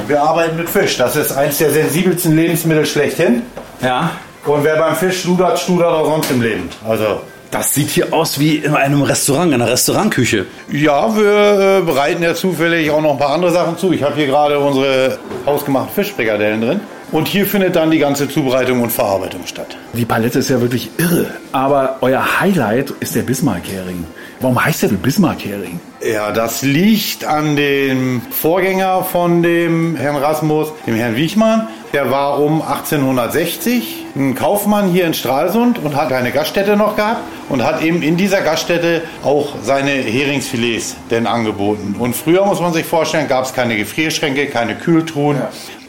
[0.07, 0.95] Wir arbeiten mit Fisch.
[0.97, 3.41] Das ist eins der sensibelsten Lebensmittel schlechthin.
[3.81, 4.11] Ja.
[4.45, 6.69] Und wer beim Fisch studert, studert auch sonst im Leben.
[6.87, 7.19] Also,
[7.51, 10.45] Das sieht hier aus wie in einem Restaurant, in einer Restaurantküche.
[10.71, 13.91] ja, wir äh, bereiten ja zufällig auch noch ein paar andere Sachen zu.
[13.91, 16.79] Ich habe hier gerade unsere hausgemachten Fischbrikadellen drin.
[17.11, 19.77] Und hier findet dann die ganze Zubereitung und Verarbeitung statt.
[19.93, 21.27] Die Palette ist ja wirklich irre.
[21.51, 24.05] Aber euer Highlight ist der Bismarck-Hering.
[24.41, 25.79] Warum heißt der denn Bismarck-Hering?
[26.01, 31.67] Ja, das liegt an dem Vorgänger von dem Herrn Rasmus, dem Herrn Wiechmann.
[31.93, 37.21] Der war um 1860 ein Kaufmann hier in Stralsund und hat eine Gaststätte noch gehabt
[37.49, 41.95] und hat eben in dieser Gaststätte auch seine Heringsfilets denn angeboten.
[41.97, 45.41] Und früher muss man sich vorstellen, gab es keine Gefrierschränke, keine Kühltruhen.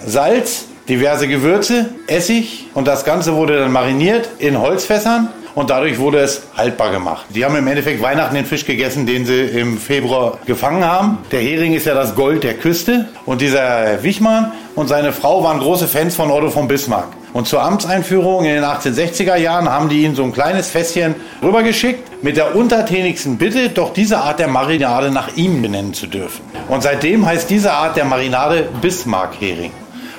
[0.05, 6.19] Salz, diverse Gewürze, Essig und das Ganze wurde dann mariniert in Holzfässern und dadurch wurde
[6.19, 7.27] es haltbar gemacht.
[7.31, 11.19] Die haben im Endeffekt Weihnachten den Fisch gegessen, den sie im Februar gefangen haben.
[11.33, 15.59] Der Hering ist ja das Gold der Küste und dieser Wichmann und seine Frau waren
[15.59, 17.09] große Fans von Otto von Bismarck.
[17.33, 22.23] Und zur Amtseinführung in den 1860er Jahren haben die ihn so ein kleines Fässchen rübergeschickt
[22.23, 26.43] mit der untertänigsten Bitte, doch diese Art der Marinade nach ihm benennen zu dürfen.
[26.69, 29.73] Und seitdem heißt diese Art der Marinade Bismarck-Hering.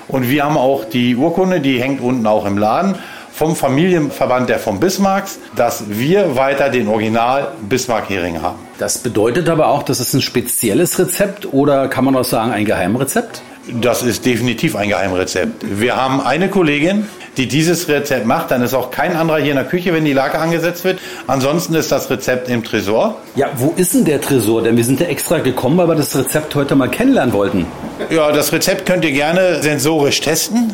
[0.07, 2.95] Und wir haben auch die Urkunde, die hängt unten auch im Laden,
[3.37, 8.57] vom Familienverband der von Bismarcks, dass wir weiter den Original Bismarck-Hering haben.
[8.79, 12.65] Das bedeutet aber auch, dass es ein spezielles Rezept oder kann man auch sagen ein
[12.65, 13.43] Geheimrezept?
[13.81, 15.79] Das ist definitiv ein Geheimrezept.
[15.79, 18.51] Wir haben eine Kollegin, die dieses Rezept macht.
[18.51, 20.99] Dann ist auch kein anderer hier in der Küche, wenn die Lake angesetzt wird.
[21.27, 23.17] Ansonsten ist das Rezept im Tresor.
[23.35, 24.63] Ja, wo ist denn der Tresor?
[24.63, 27.65] Denn wir sind ja extra gekommen, weil wir das Rezept heute mal kennenlernen wollten.
[28.09, 30.73] Ja, das Rezept könnt ihr gerne sensorisch testen.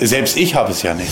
[0.00, 1.10] Selbst ich habe es ja nicht.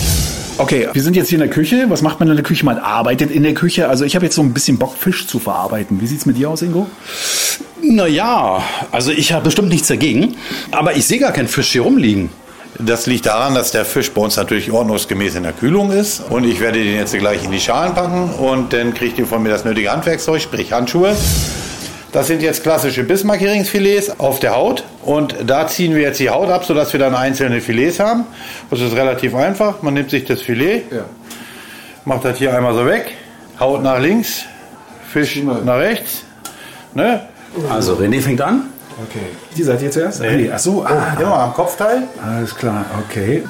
[0.59, 1.85] Okay, wir sind jetzt hier in der Küche.
[1.89, 2.65] Was macht man in der Küche?
[2.65, 3.89] Man arbeitet in der Küche.
[3.89, 6.01] Also ich habe jetzt so ein bisschen Bock, Fisch zu verarbeiten.
[6.01, 6.87] Wie sieht's mit dir aus, Ingo?
[7.83, 10.35] Naja, also ich habe bestimmt nichts dagegen.
[10.71, 12.29] Aber ich sehe gar keinen Fisch hier rumliegen.
[12.79, 16.21] Das liegt daran, dass der Fisch bei uns natürlich ordnungsgemäß in der Kühlung ist.
[16.29, 19.41] Und ich werde den jetzt gleich in die Schalen packen und dann kriegt ihr von
[19.41, 21.15] mir das nötige Handwerkzeug, sprich Handschuhe.
[22.11, 24.83] Das sind jetzt klassische Bismarck-Heringsfilets auf der Haut.
[25.03, 28.25] Und da ziehen wir jetzt die Haut ab, sodass wir dann einzelne Filets haben.
[28.69, 29.81] Das ist relativ einfach.
[29.81, 30.83] Man nimmt sich das Filet,
[32.05, 33.13] macht das hier einmal so weg,
[33.59, 34.45] Haut nach links,
[35.11, 36.23] Fisch nach rechts.
[36.93, 37.21] Ne?
[37.69, 38.69] Also René fängt an.
[39.03, 39.19] Okay.
[39.55, 40.21] Die seid ihr zuerst?
[40.21, 40.35] Nee.
[40.37, 40.51] Nee.
[40.53, 42.03] Ach so, ah, Immer am Kopfteil.
[42.25, 43.43] alles klar, okay.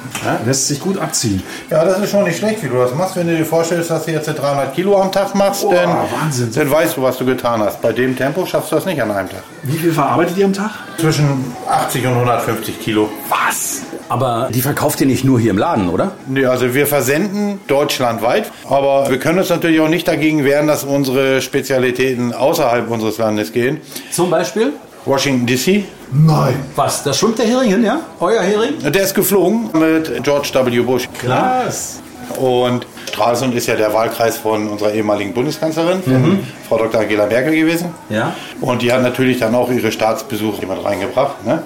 [0.44, 1.42] Lässt sich gut abziehen.
[1.70, 3.16] Ja, das ist schon nicht schlecht, wie du das machst.
[3.16, 5.88] Wenn du dir vorstellst, dass du jetzt 300 Kilo am Tag machst, Boah, dann,
[6.20, 6.50] Wahnsinn.
[6.54, 7.80] dann weißt du, was du getan hast.
[7.80, 9.42] Bei dem Tempo schaffst du das nicht an einem Tag.
[9.62, 10.70] Wie viel verarbeitet ihr am Tag?
[10.98, 13.08] Zwischen 80 und 150 Kilo.
[13.30, 13.82] Was?
[14.10, 16.12] Aber die verkauft ihr nicht nur hier im Laden, oder?
[16.26, 20.84] Nee, also wir versenden deutschlandweit, aber wir können uns natürlich auch nicht dagegen wehren, dass
[20.84, 23.80] unsere Spezialitäten außerhalb unseres Landes gehen.
[24.10, 24.72] Zum Beispiel?
[25.08, 26.54] Washington DC, Nein.
[26.76, 27.02] Was?
[27.02, 28.00] Da schwimmt der Hering hin, ja?
[28.20, 28.74] Euer Hering?
[28.80, 30.80] der ist geflogen mit George W.
[30.80, 31.08] Bush.
[31.20, 32.00] Krass.
[32.38, 36.38] Und Stralsund ist ja der Wahlkreis von unserer ehemaligen Bundeskanzlerin, von
[36.68, 37.00] Frau Dr.
[37.00, 37.86] Angela Merkel gewesen.
[38.10, 38.34] Ja.
[38.60, 41.44] Und die hat natürlich dann auch ihre Staatsbesuche mit reingebracht.
[41.46, 41.62] Ne?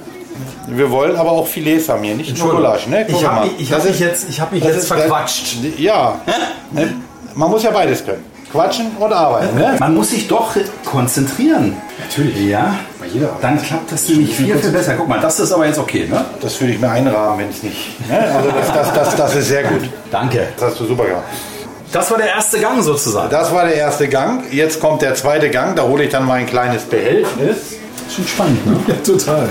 [0.69, 2.87] Wir wollen aber auch Filets haben hier, nicht nur Gulasch.
[2.87, 3.05] Ne?
[3.09, 3.47] Guck Ich habe mal.
[3.47, 5.57] mich, ich Das hab mich ist- jetzt, ich hab mich jetzt ist- verquatscht.
[5.79, 6.21] Ja,
[6.71, 6.95] ne?
[7.35, 8.25] man muss ja beides können.
[8.51, 9.57] Quatschen und arbeiten.
[9.57, 9.77] Ne?
[9.81, 11.77] Man muss sich doch konzentrieren.
[12.09, 12.37] Natürlich.
[12.49, 12.75] Ja.
[13.41, 14.95] Dann klappt das nämlich viel, viel besser.
[14.97, 16.25] Guck mal, das ist aber jetzt okay, ne?
[16.41, 18.09] Das würde ich mir einrahmen, wenn es nicht.
[18.09, 18.19] Ne?
[18.19, 19.89] Also das, das, das, das ist sehr gut.
[20.11, 20.49] Danke.
[20.57, 21.25] Das hast du super gemacht.
[21.93, 23.29] Das war der erste Gang sozusagen.
[23.31, 24.45] Das war der erste Gang.
[24.51, 25.77] Jetzt kommt der zweite Gang.
[25.77, 27.57] Da hole ich dann mein kleines Behältnis.
[28.15, 28.77] Schon spannend, ne?
[28.87, 29.49] Ja, total.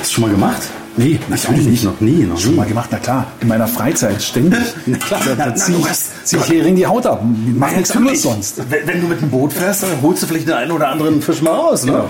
[0.00, 0.62] Hast du schon mal gemacht?
[0.96, 1.82] Nee, natürlich nicht.
[1.84, 2.56] Noch nie, noch Schon nie.
[2.58, 3.26] mal gemacht, na klar.
[3.40, 4.60] In meiner Freizeit ständig.
[4.86, 7.20] Na klar, da da zieh du ich, hast- zieh ich Hering die Haut ab.
[7.56, 8.60] Mach nichts anderes sonst.
[8.70, 11.20] Wenn, wenn du mit dem Boot fährst, dann holst du vielleicht den einen oder anderen
[11.20, 11.92] Fisch mal raus, ne?
[11.92, 12.08] Genau.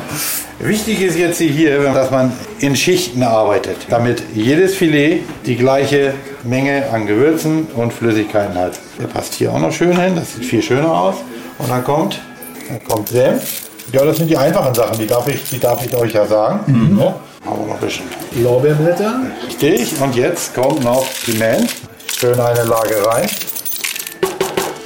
[0.61, 2.31] Wichtig ist jetzt hier, dass man
[2.61, 8.73] in Schichten arbeitet, damit jedes Filet die gleiche Menge an Gewürzen und Flüssigkeiten hat.
[9.01, 11.17] Der passt hier auch noch schön hin, das sieht viel schöner aus.
[11.59, 12.21] Und dann kommt,
[12.69, 13.63] dann kommt Senf.
[13.93, 16.61] Ja, das sind die einfachen Sachen, die darf ich, die darf ich euch ja sagen.
[17.45, 18.07] Ja, aber noch ein bisschen.
[18.37, 19.21] Lorbeerblätter.
[19.47, 21.75] Richtig, und jetzt kommt noch Piment.
[22.17, 23.29] Schön eine Lage rein.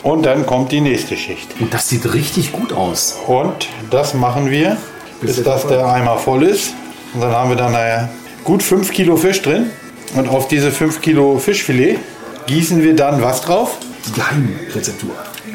[0.03, 1.49] Und dann kommt die nächste Schicht.
[1.61, 3.19] Und das sieht richtig gut aus.
[3.27, 4.77] Und das machen wir,
[5.21, 6.73] bis dass der Eimer voll ist.
[7.15, 8.09] Und dann haben wir dann nachher
[8.45, 9.71] gut 5 Kilo Fisch drin.
[10.15, 11.99] Und auf diese 5 Kilo Fischfilet
[12.47, 13.77] gießen wir dann was drauf?
[14.07, 15.11] Die Geheimrezeptur.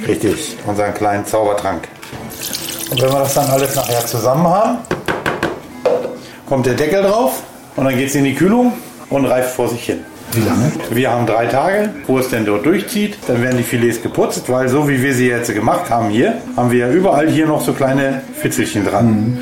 [0.07, 1.87] Richtig, unseren kleinen Zaubertrank.
[2.91, 4.77] Und wenn wir das dann alles nachher zusammen haben,
[6.45, 7.43] kommt der Deckel drauf
[7.75, 8.73] und dann geht es in die Kühlung
[9.09, 9.99] und reift vor sich hin.
[10.33, 10.71] Wie lange?
[10.91, 13.17] Wir haben drei Tage, wo es denn dort durchzieht.
[13.27, 16.71] Dann werden die Filets geputzt, weil so wie wir sie jetzt gemacht haben hier, haben
[16.71, 19.37] wir ja überall hier noch so kleine Fitzelchen dran.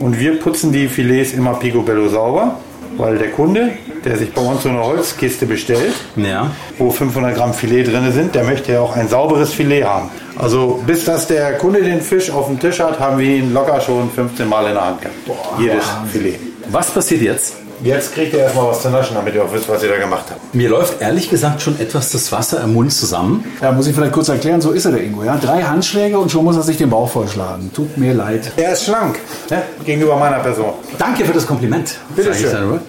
[0.00, 2.56] Und wir putzen die Filets immer picobello sauber,
[2.98, 3.70] weil der Kunde,
[4.04, 6.50] der sich bei uns so eine Holzkiste bestellt, Ja.
[6.76, 10.10] wo 500 Gramm Filet drin sind, der möchte ja auch ein sauberes Filet haben.
[10.36, 13.80] Also bis dass der Kunde den Fisch auf dem Tisch hat, haben wir ihn locker
[13.80, 15.16] schon 15 Mal in der Hand gehabt.
[15.60, 16.38] Jedes Filet.
[16.70, 17.56] Was passiert jetzt?
[17.82, 20.24] Jetzt kriegt ihr erstmal was zu naschen, damit ihr auch wisst, was ihr da gemacht
[20.30, 20.54] habt.
[20.54, 23.44] Mir läuft ehrlich gesagt schon etwas das Wasser im Mund zusammen.
[23.62, 25.22] Ja, muss ich vielleicht kurz erklären, so ist er der Ingo.
[25.22, 25.36] Ja?
[25.36, 27.72] Drei Handschläge und schon muss er sich den Bauch vollschlagen.
[27.72, 28.50] Tut mir leid.
[28.56, 29.18] Er ist schlank,
[29.50, 29.62] ne?
[29.84, 30.72] gegenüber meiner Person.
[30.98, 31.94] Danke für das Kompliment.
[32.16, 32.50] Bitte schön.
[32.52, 32.80] dann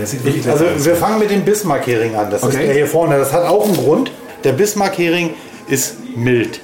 [0.00, 0.84] das sieht wirklich Also aus.
[0.84, 2.30] wir fangen mit dem Bismarck-Hering an.
[2.30, 2.66] Das ist Okay.
[2.66, 3.18] der hier vorne.
[3.18, 4.10] Das hat auch einen Grund.
[4.44, 5.30] Der Bismarck-Hering
[5.68, 6.60] ist mild.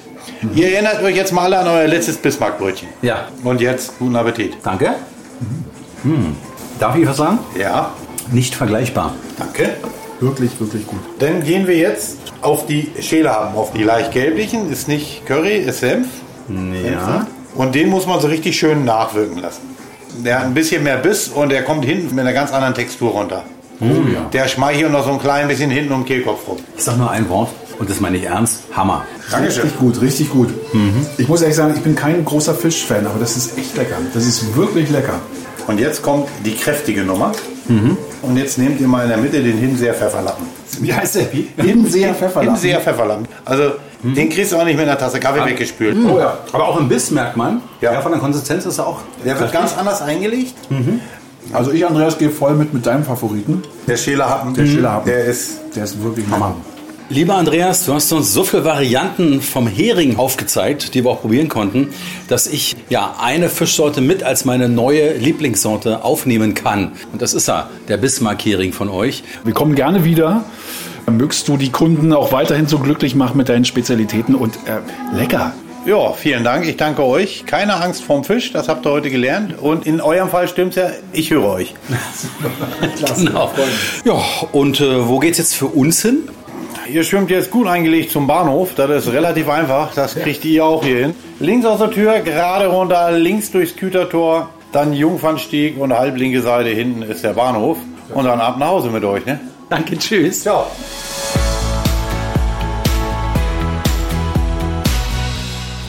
[0.55, 2.87] Ihr erinnert euch jetzt mal alle an euer letztes Bismarck-Brötchen.
[3.01, 4.53] Ja, Und jetzt guten Appetit.
[4.63, 4.95] danke.
[6.03, 6.35] Hm.
[6.79, 7.39] Darf ich was sagen?
[7.59, 7.91] Ja,
[8.31, 9.13] Nicht vergleichbar.
[9.37, 9.69] danke.
[10.19, 10.99] Wirklich, wirklich gut.
[11.19, 13.55] Dann gehen wir jetzt auf die Schäle haben.
[13.55, 14.71] Auf die leicht gelblichen.
[14.71, 16.07] Ist nicht Curry, ist Senf.
[16.47, 17.27] Ja.
[17.55, 19.61] Und den muss man so richtig schön nachwirken lassen.
[20.23, 23.11] Der hat ein bisschen mehr Biss und der kommt hinten mit einer ganz anderen Textur
[23.11, 23.43] runter.
[23.81, 24.21] Oh ja.
[24.31, 26.57] Der schmeichelt noch so ein klein bisschen hinten um den Kehlkopf rum.
[26.77, 27.49] Ich sag nur ein Wort
[27.79, 28.61] und das meine ich ernst.
[28.73, 29.05] Hammer.
[29.41, 30.49] Richtig gut, richtig gut.
[31.17, 33.95] Ich muss ehrlich sagen, ich bin kein großer Fischfan, aber das ist echt lecker.
[34.13, 35.19] Das ist wirklich lecker.
[35.67, 37.31] Und jetzt kommt die kräftige Nummer.
[38.21, 40.45] Und jetzt nehmt ihr mal in der Mitte den Hinseher Pfefferlappen.
[40.79, 41.27] Wie heißt der?
[41.63, 42.53] Hinseher Pfefferlappen.
[42.55, 43.27] Hinseher Pfefferlappen.
[43.45, 43.63] Also
[44.03, 45.95] den kriegst du auch nicht mit einer Tasse Kaffee weggespült.
[46.05, 46.37] Oh ja.
[46.51, 47.61] Aber auch im Biss merkt man.
[47.79, 47.93] Ja.
[47.93, 48.01] Ja.
[48.01, 48.99] von der Konsistenz ist er auch.
[49.25, 50.55] Der wird ganz anders eingelegt.
[51.53, 53.63] Also ich, Andreas, gehe voll mit mit deinem Favoriten.
[53.87, 55.11] Der Schälerhappen, Der Schälerhappen.
[55.11, 56.55] der ist Der ist wirklich Hammer.
[57.09, 61.49] Lieber Andreas, du hast uns so viele Varianten vom Hering aufgezeigt, die wir auch probieren
[61.49, 61.89] konnten,
[62.29, 66.93] dass ich ja eine Fischsorte mit als meine neue Lieblingssorte aufnehmen kann.
[67.11, 69.23] Und das ist er, der Bismarck-Hering von euch.
[69.43, 70.45] Wir kommen gerne wieder.
[71.11, 74.79] Mögst du die Kunden auch weiterhin so glücklich machen mit deinen Spezialitäten und äh,
[75.17, 75.53] lecker.
[75.85, 76.65] Ja, vielen Dank.
[76.65, 77.45] Ich danke euch.
[77.45, 79.59] Keine Angst vorm Fisch, das habt ihr heute gelernt.
[79.59, 81.75] Und in eurem Fall stimmt's ja, ich höre euch.
[83.17, 83.51] Genau.
[84.05, 84.21] Ja,
[84.53, 86.29] und äh, wo geht's jetzt für uns hin?
[86.91, 88.75] Ihr schwimmt jetzt gut eingelegt zum Bahnhof.
[88.75, 89.93] Das ist relativ einfach.
[89.93, 91.15] Das kriegt ihr auch hier hin.
[91.39, 97.03] Links aus der Tür, gerade runter, links durchs Kütertor, dann Jungfernstieg und halblinke Seite hinten
[97.03, 97.77] ist der Bahnhof.
[98.13, 99.39] Und dann ab nach Hause mit euch, ne?
[99.69, 100.41] Danke, tschüss.
[100.41, 100.67] Ciao.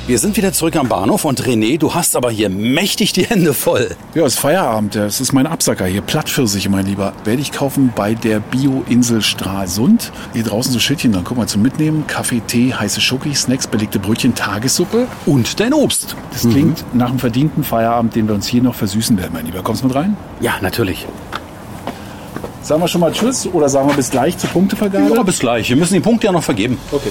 [0.06, 3.54] Wir sind wieder zurück am Bahnhof und René, du hast aber hier mächtig die Hände
[3.54, 3.96] voll.
[4.14, 4.96] Ja, es ist Feierabend.
[4.96, 6.02] Das ist mein Absacker hier.
[6.02, 7.14] Plattpfirsich, mein Lieber.
[7.24, 10.12] Werde ich kaufen bei der Bio-Insel Stralsund.
[10.34, 12.06] Hier draußen so Schildchen, dann guck mal zum Mitnehmen.
[12.06, 15.06] Kaffee, Tee, heiße Schoki, Snacks, belegte Brötchen, Tagessuppe.
[15.24, 16.16] Und dein Obst.
[16.32, 19.62] Das klingt nach einem verdienten Feierabend, den wir uns hier noch versüßen werden, mein Lieber.
[19.62, 20.18] Kommst du mit rein?
[20.40, 21.06] Ja, natürlich.
[22.60, 25.14] Sagen wir schon mal Tschüss oder sagen wir bis gleich zur Punktevergabe?
[25.14, 25.70] Ja, bis gleich.
[25.70, 26.76] Wir müssen die Punkte ja noch vergeben.
[26.92, 27.10] Okay.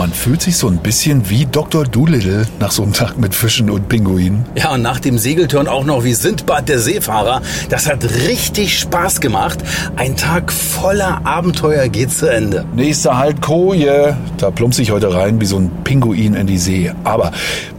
[0.00, 1.84] Man fühlt sich so ein bisschen wie Dr.
[1.84, 4.46] Doolittle nach so einem Tag mit Fischen und Pinguinen.
[4.54, 7.42] Ja, und nach dem Segelturn auch noch wie Sindbad der Seefahrer.
[7.68, 9.58] Das hat richtig Spaß gemacht.
[9.96, 12.64] Ein Tag voller Abenteuer geht zu Ende.
[12.74, 14.16] Nächster Halt Koje.
[14.38, 16.90] Da plumpse ich heute rein wie so ein Pinguin in die See.
[17.04, 17.32] Aber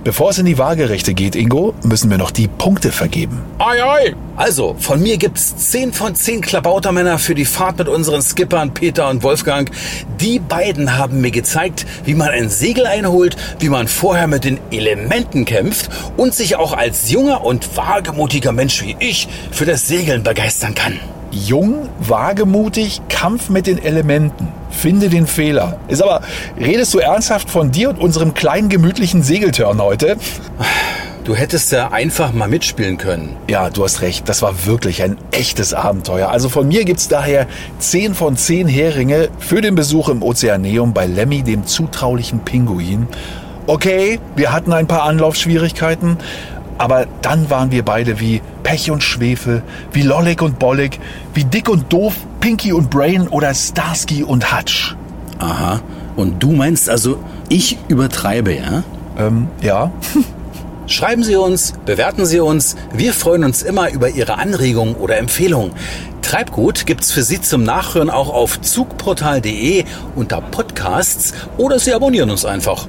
[0.04, 3.42] bevor es in die Waagerechte geht, Ingo, müssen wir noch die Punkte vergeben.
[3.60, 4.16] Ai, ai.
[4.36, 9.10] Also, von mir gibt's 10 von 10 Klabautermänner für die Fahrt mit unseren Skippern Peter
[9.10, 9.70] und Wolfgang.
[10.20, 14.60] Die beiden haben mir gezeigt, wie man ein Segel einholt, wie man vorher mit den
[14.72, 20.24] Elementen kämpft und sich auch als junger und wagemutiger Mensch wie ich für das Segeln
[20.24, 21.00] begeistern kann.
[21.32, 24.50] Jung, wagemutig, Kampf mit den Elementen.
[24.70, 25.78] Finde den Fehler.
[25.88, 26.22] Ist aber,
[26.60, 30.18] redest du ernsthaft von dir und unserem kleinen gemütlichen Segeltörn heute?
[31.24, 33.38] Du hättest ja einfach mal mitspielen können.
[33.48, 34.28] Ja, du hast recht.
[34.28, 36.30] Das war wirklich ein echtes Abenteuer.
[36.30, 37.48] Also von mir gibt's daher
[37.80, 43.08] 10 von 10 Heringe für den Besuch im Ozeaneum bei Lemmy, dem zutraulichen Pinguin.
[43.68, 46.18] Okay, wir hatten ein paar Anlaufschwierigkeiten,
[46.78, 51.00] aber dann waren wir beide wie Pech und Schwefel, wie Lollig und Bollig,
[51.34, 54.96] wie Dick und Doof, Pinky und Brain oder Starsky und Hutch.
[55.40, 55.82] Aha.
[56.16, 57.20] Und du meinst also,
[57.50, 58.84] ich übertreibe, ja?
[59.18, 59.92] Ähm, ja.
[60.92, 62.76] Schreiben Sie uns, bewerten Sie uns.
[62.94, 65.72] Wir freuen uns immer über Ihre Anregungen oder Empfehlungen.
[66.22, 69.86] Treibgut gibt's für Sie zum Nachhören auch auf zugportal.de
[70.18, 72.88] unter Podcasts oder Sie abonnieren uns einfach.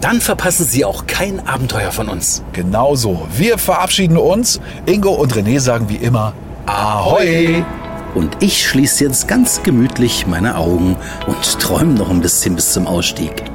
[0.00, 2.42] Dann verpassen Sie auch kein Abenteuer von uns.
[2.52, 3.24] Genauso.
[3.36, 4.60] Wir verabschieden uns.
[4.86, 6.34] Ingo und René sagen wie immer
[6.66, 7.64] Ahoi!
[8.16, 10.96] Und ich schließe jetzt ganz gemütlich meine Augen
[11.28, 13.53] und träume noch ein bisschen bis zum Ausstieg.